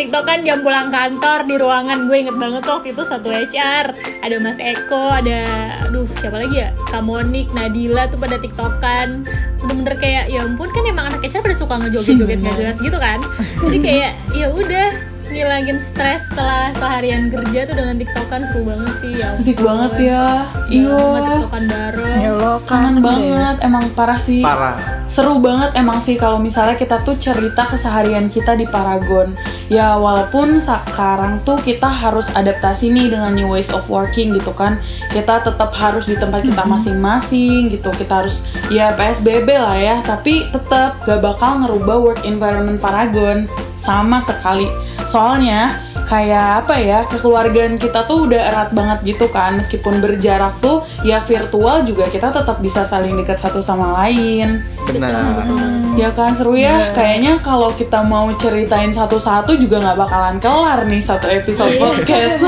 tiktokan 0.00 0.40
jam 0.40 0.64
pulang 0.64 0.88
kantor 0.88 1.44
di 1.44 1.54
ruangan 1.60 2.08
gue 2.08 2.24
inget 2.24 2.36
banget 2.40 2.64
tuh 2.64 2.80
waktu 2.80 2.96
itu 2.96 3.02
satu 3.04 3.28
HR 3.28 3.92
ada 4.24 4.36
Mas 4.40 4.56
Eko 4.56 5.12
ada 5.12 5.44
aduh 5.84 6.08
siapa 6.16 6.40
lagi 6.40 6.56
ya 6.56 6.72
Kamonik 6.88 7.52
Nadila 7.52 8.08
tuh 8.08 8.16
pada 8.16 8.40
tiktokan 8.40 9.28
bener-bener 9.60 9.96
kayak 9.96 10.24
ya 10.26 10.40
ampun 10.40 10.68
kan 10.68 10.82
emang 10.82 11.06
anak 11.06 11.20
HR 11.22 11.40
pada 11.40 11.54
suka 11.54 11.74
ngejoget-joget 11.78 12.38
gak 12.38 12.56
jelas 12.60 12.76
gitu 12.76 12.96
kan 12.96 13.18
jadi 13.60 13.78
kayak 13.78 14.10
ya 14.32 14.46
udah 14.48 14.88
ngilangin 15.30 15.78
stres 15.78 16.26
setelah 16.26 16.74
seharian 16.74 17.30
kerja 17.30 17.62
tuh 17.62 17.74
dengan 17.74 17.94
tiktokan 17.96 18.42
seru 18.42 18.66
banget 18.66 18.94
sih 18.98 19.12
ya 19.14 19.38
Asik 19.38 19.62
banget 19.62 19.92
ya. 20.02 20.26
Iya 20.66 20.90
Iya. 20.90 21.22
tiktokan 21.22 21.64
bareng 21.70 22.18
Ya 22.18 22.30
lo 22.34 22.52
Kangen 22.66 22.96
banget, 22.98 23.56
emang 23.62 23.84
parah 23.94 24.18
sih. 24.18 24.42
Parah. 24.42 24.99
Seru 25.10 25.42
banget 25.42 25.74
emang 25.74 25.98
sih 25.98 26.14
kalau 26.14 26.38
misalnya 26.38 26.78
kita 26.78 27.02
tuh 27.02 27.18
cerita 27.18 27.66
keseharian 27.66 28.30
kita 28.30 28.54
di 28.54 28.62
Paragon. 28.62 29.34
Ya 29.66 29.98
walaupun 29.98 30.62
sekarang 30.62 31.42
tuh 31.42 31.58
kita 31.58 31.90
harus 31.90 32.30
adaptasi 32.38 32.94
nih 32.94 33.10
dengan 33.10 33.34
new 33.34 33.50
ways 33.50 33.74
of 33.74 33.82
working 33.90 34.30
gitu 34.38 34.54
kan. 34.54 34.78
Kita 35.10 35.42
tetap 35.42 35.74
harus 35.74 36.06
di 36.06 36.14
tempat 36.14 36.46
kita 36.46 36.62
masing-masing 36.62 37.74
gitu. 37.74 37.90
Kita 37.90 38.22
harus 38.22 38.46
ya 38.70 38.94
PSBB 38.94 39.50
lah 39.58 39.74
ya, 39.74 39.96
tapi 40.06 40.46
tetap 40.54 41.02
gak 41.02 41.26
bakal 41.26 41.58
ngerubah 41.66 41.96
work 41.98 42.20
environment 42.22 42.78
Paragon 42.78 43.50
sama 43.74 44.22
sekali. 44.22 44.70
Soalnya 45.10 45.74
kayak 46.10 46.66
apa 46.66 46.74
ya 46.74 46.98
kekeluargaan 47.06 47.78
kita 47.78 48.02
tuh 48.10 48.26
udah 48.26 48.40
erat 48.50 48.70
banget 48.74 49.14
gitu 49.14 49.30
kan 49.30 49.54
meskipun 49.54 50.02
berjarak 50.02 50.58
tuh 50.58 50.82
ya 51.06 51.22
virtual 51.22 51.86
juga 51.86 52.10
kita 52.10 52.34
tetap 52.34 52.58
bisa 52.58 52.82
saling 52.82 53.14
dekat 53.14 53.38
satu 53.38 53.62
sama 53.62 53.94
lain 54.02 54.66
Benar. 54.90 55.46
Ya 55.94 56.10
kan 56.14 56.32
seru 56.32 56.56
ya. 56.56 56.90
Kayaknya 56.96 57.38
kalau 57.44 57.70
kita 57.76 58.00
mau 58.02 58.32
ceritain 58.34 58.90
satu-satu 58.90 59.54
juga 59.60 59.78
nggak 59.82 59.98
bakalan 59.98 60.36
kelar 60.40 60.88
nih 60.88 61.02
satu 61.02 61.26
episode 61.28 61.76
Iya. 61.76 61.80
podcast. 61.82 62.40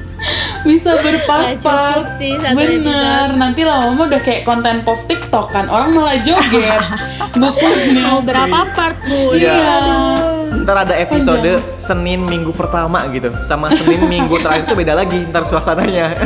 Bisa 0.68 0.96
sih 0.96 1.18
satu 1.20 2.56
Bener. 2.56 3.28
Nanti 3.36 3.66
lama-lama 3.66 4.08
udah 4.08 4.22
kayak 4.22 4.48
konten 4.48 4.80
pop 4.86 4.96
TikTok 5.04 5.52
kan. 5.52 5.68
Orang 5.68 5.92
malah 5.92 6.16
joget. 6.22 6.80
Bukannya. 7.40 8.02
mau 8.06 8.20
berapa 8.22 8.58
part 8.72 8.96
bu 9.04 9.34
Iya. 9.36 9.52
Iya. 9.58 10.43
Ntar 10.64 10.88
ada 10.88 10.94
episode 10.96 11.60
Senin 11.76 12.24
minggu 12.24 12.48
pertama 12.56 13.04
gitu, 13.12 13.28
sama 13.44 13.68
Senin 13.76 14.08
minggu 14.08 14.40
terakhir 14.40 14.64
itu 14.64 14.74
beda 14.74 14.96
lagi 14.96 15.20
ntar 15.28 15.44
suasananya. 15.44 16.08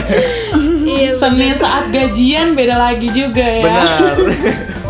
Iya, 0.88 1.20
Senin 1.20 1.52
saat 1.60 1.92
gajian 1.92 2.56
beda 2.56 2.80
lagi 2.80 3.12
juga 3.12 3.44
ya. 3.44 3.60
Benar. 3.60 4.14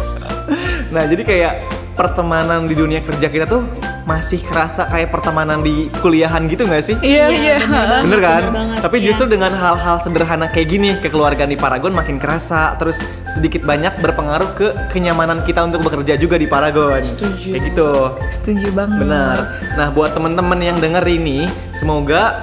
nah 0.94 1.02
jadi 1.10 1.22
kayak 1.26 1.54
pertemanan 1.98 2.70
di 2.70 2.78
dunia 2.78 3.02
kerja 3.02 3.26
kita 3.26 3.50
tuh 3.50 3.66
masih 4.06 4.38
kerasa 4.40 4.86
kayak 4.86 5.10
pertemanan 5.10 5.60
di 5.60 5.90
kuliahan 5.98 6.46
gitu 6.46 6.62
nggak 6.64 6.80
sih? 6.80 6.96
Iya, 7.02 7.26
Iya, 7.28 7.58
iya. 7.58 7.58
bener. 7.60 7.98
Bener 8.06 8.20
kan? 8.22 8.40
bener 8.40 8.54
banget, 8.54 8.78
Tapi 8.86 8.96
iya. 8.96 9.06
justru 9.10 9.26
dengan 9.26 9.52
hal-hal 9.52 9.96
sederhana 10.00 10.46
kayak 10.48 10.68
gini, 10.70 10.90
kekeluargaan 11.02 11.50
di 11.50 11.58
Paragon 11.58 11.92
makin 11.92 12.16
kerasa, 12.16 12.78
terus 12.78 12.96
sedikit 13.28 13.66
banyak 13.66 13.98
berpengaruh 13.98 14.50
ke 14.56 14.66
kenyamanan 14.88 15.42
kita 15.42 15.66
untuk 15.66 15.82
bekerja 15.84 16.14
juga 16.16 16.38
di 16.38 16.46
Paragon. 16.48 17.02
Setuju. 17.02 17.52
Kayak 17.58 17.64
gitu. 17.74 17.90
Setuju 18.32 18.66
banget. 18.72 19.02
Benar. 19.04 19.36
Nah, 19.76 19.88
buat 19.92 20.14
teman-teman 20.14 20.56
yang 20.62 20.78
denger 20.78 21.04
ini, 21.04 21.44
semoga 21.76 22.40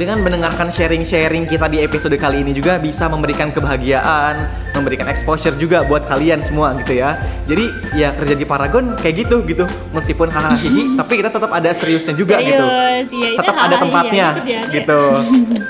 dengan 0.00 0.24
mendengarkan 0.24 0.72
sharing-sharing 0.72 1.44
kita 1.44 1.68
di 1.68 1.84
episode 1.84 2.16
kali 2.16 2.40
ini 2.40 2.56
juga 2.56 2.80
bisa 2.80 3.04
memberikan 3.04 3.52
kebahagiaan, 3.52 4.48
memberikan 4.72 5.04
exposure 5.12 5.52
juga 5.60 5.84
buat 5.84 6.08
kalian 6.08 6.40
semua 6.40 6.72
gitu 6.80 6.96
ya. 6.96 7.20
Jadi 7.44 7.68
ya 7.92 8.08
kerja 8.16 8.32
di 8.32 8.48
Paragon 8.48 8.96
kayak 8.96 9.28
gitu 9.28 9.44
gitu. 9.44 9.68
Meskipun 9.92 10.32
hahaha 10.32 10.56
hihi, 10.56 10.96
tapi 10.96 11.20
kita 11.20 11.28
tetap 11.28 11.52
ada 11.52 11.68
seriusnya 11.76 12.16
juga 12.16 12.40
gitu. 12.40 12.64
Serius, 12.64 13.08
iya, 13.12 13.28
ini 13.28 13.38
Tetap 13.44 13.56
ada 13.60 13.76
tempatnya 13.76 14.26
iya, 14.40 14.40
dia, 14.40 14.60
dia. 14.64 14.74
gitu. 14.80 15.00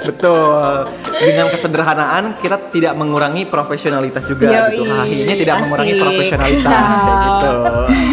Betul. 0.06 0.70
Dengan 1.10 1.46
kesederhanaan 1.50 2.22
kita 2.38 2.56
tidak 2.70 2.94
mengurangi 2.94 3.42
profesionalitas 3.50 4.30
juga 4.30 4.46
Yoi, 4.46 4.78
gitu. 4.78 4.82
Hahihinya 4.94 5.34
tidak 5.42 5.56
mengurangi 5.66 5.94
asik. 5.98 6.02
profesionalitas 6.06 6.86
kayak 6.86 7.18
gitu. 7.26 7.52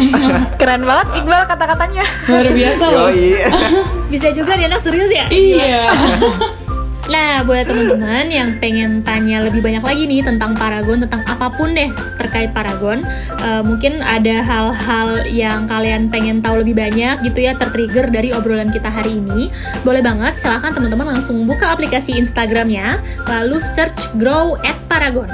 Keren 0.65 0.81
banget 0.81 1.07
Iqbal 1.21 1.41
kata-katanya. 1.45 2.03
Luar 2.25 2.47
biasa 2.49 2.83
loh. 2.89 3.09
Yoi. 3.13 3.25
Bisa 4.07 4.31
juga 4.31 4.55
dia 4.55 4.71
anak 4.71 4.81
serius 4.83 5.11
ya? 5.11 5.25
Iya. 5.29 5.81
Nah, 7.07 7.39
buat 7.47 7.63
teman-teman 7.63 8.27
yang 8.27 8.59
pengen 8.59 8.99
tanya 8.99 9.39
lebih 9.39 9.63
banyak 9.63 9.79
lagi 9.79 10.03
nih 10.11 10.27
tentang 10.27 10.51
Paragon, 10.59 10.99
tentang 10.99 11.23
apa 11.23 11.47
pun 11.55 11.71
deh 11.71 11.87
terkait 12.19 12.51
Paragon, 12.51 12.99
eh, 13.39 13.63
mungkin 13.63 14.03
ada 14.03 14.43
hal-hal 14.43 15.23
yang 15.31 15.71
kalian 15.71 16.11
pengen 16.11 16.43
tahu 16.43 16.59
lebih 16.67 16.75
banyak 16.75 17.23
gitu 17.23 17.47
ya, 17.47 17.55
tertrigger 17.55 18.11
dari 18.11 18.35
obrolan 18.35 18.67
kita 18.75 18.91
hari 18.91 19.23
ini. 19.23 19.47
Boleh 19.87 20.03
banget, 20.03 20.35
silahkan 20.35 20.75
teman-teman 20.75 21.15
langsung 21.15 21.47
buka 21.47 21.71
aplikasi 21.71 22.11
Instagramnya, 22.19 22.99
lalu 23.23 23.63
search 23.63 24.11
Grow 24.19 24.59
at 24.67 24.75
Paragon. 24.91 25.31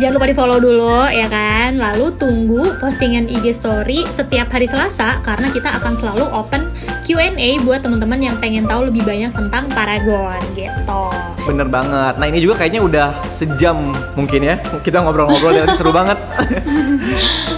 Jangan 0.00 0.16
lupa 0.16 0.32
di 0.32 0.36
follow 0.36 0.56
dulu 0.56 1.12
ya 1.12 1.28
kan 1.28 1.76
Lalu 1.76 2.16
tunggu 2.16 2.72
postingan 2.80 3.28
IG 3.28 3.52
story 3.52 4.08
setiap 4.08 4.48
hari 4.48 4.64
Selasa 4.64 5.20
Karena 5.20 5.52
kita 5.52 5.76
akan 5.76 5.92
selalu 5.92 6.24
open 6.32 6.72
Q&A 7.04 7.60
buat 7.60 7.84
teman-teman 7.84 8.16
yang 8.16 8.40
pengen 8.40 8.64
tahu 8.64 8.88
lebih 8.88 9.04
banyak 9.04 9.28
tentang 9.28 9.68
Paragon 9.68 10.40
gitu 10.56 11.04
Bener 11.44 11.68
banget. 11.68 12.14
Nah 12.16 12.26
ini 12.28 12.38
juga 12.40 12.64
kayaknya 12.64 12.80
udah 12.84 13.08
sejam 13.28 13.92
mungkin 14.16 14.40
ya 14.44 14.56
kita 14.84 15.02
ngobrol-ngobrol 15.02 15.56
dan 15.56 15.72
seru 15.76 15.90
banget. 15.90 16.16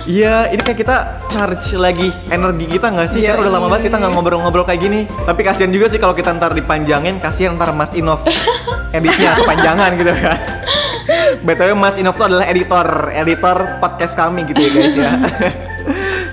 Iya, 0.02 0.50
ini 0.50 0.58
kayak 0.58 0.78
kita 0.82 0.96
charge 1.30 1.78
lagi 1.78 2.10
energi 2.26 2.66
kita 2.66 2.90
nggak 2.90 3.06
sih? 3.06 3.22
Iya, 3.22 3.38
Karena 3.38 3.42
udah 3.46 3.52
lama 3.54 3.62
iya, 3.62 3.70
banget 3.70 3.84
kita 3.86 3.96
nggak 4.02 4.12
ngobrol-ngobrol 4.18 4.66
kayak 4.66 4.80
gini. 4.82 5.00
Tapi 5.06 5.40
kasihan 5.46 5.70
juga 5.70 5.86
sih 5.86 6.02
kalau 6.02 6.10
kita 6.10 6.34
ntar 6.34 6.58
dipanjangin, 6.58 7.22
kasihan 7.22 7.54
ntar 7.54 7.70
Mas 7.70 7.94
Inov 7.94 8.18
editnya 8.96 9.38
kepanjangan 9.38 9.90
gitu 9.94 10.10
kan. 10.10 10.61
BTW 11.46 11.74
Mas 11.74 11.98
Inov 11.98 12.16
tuh 12.16 12.30
adalah 12.30 12.46
editor, 12.46 13.10
editor 13.12 13.56
podcast 13.82 14.14
kami 14.14 14.46
gitu 14.48 14.60
ya 14.60 14.70
guys 14.70 14.96
ya. 14.96 15.12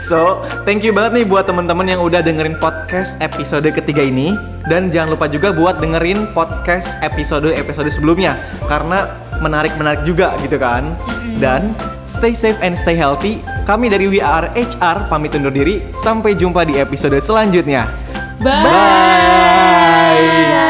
So, 0.10 0.42
thank 0.66 0.82
you 0.82 0.90
banget 0.90 1.22
nih 1.22 1.26
buat 1.30 1.46
teman-teman 1.46 1.86
yang 1.86 2.02
udah 2.02 2.26
dengerin 2.26 2.58
podcast 2.58 3.14
episode 3.22 3.70
ketiga 3.70 4.02
ini 4.02 4.34
dan 4.66 4.90
jangan 4.90 5.14
lupa 5.14 5.30
juga 5.30 5.54
buat 5.54 5.78
dengerin 5.78 6.34
podcast 6.34 6.98
episode-episode 7.06 7.94
sebelumnya 7.94 8.34
karena 8.66 9.06
menarik-menarik 9.38 10.02
juga 10.10 10.34
gitu 10.42 10.58
kan. 10.58 10.98
Dan 11.38 11.78
stay 12.10 12.34
safe 12.34 12.58
and 12.66 12.74
stay 12.74 12.98
healthy. 12.98 13.46
Kami 13.70 13.86
dari 13.86 14.10
We 14.10 14.18
Are 14.18 14.50
HR 14.50 15.14
pamit 15.14 15.38
undur 15.38 15.54
diri. 15.54 15.86
Sampai 16.02 16.34
jumpa 16.34 16.66
di 16.66 16.82
episode 16.82 17.22
selanjutnya. 17.22 17.94
Bye. 18.42 18.66
Bye. 18.66 20.69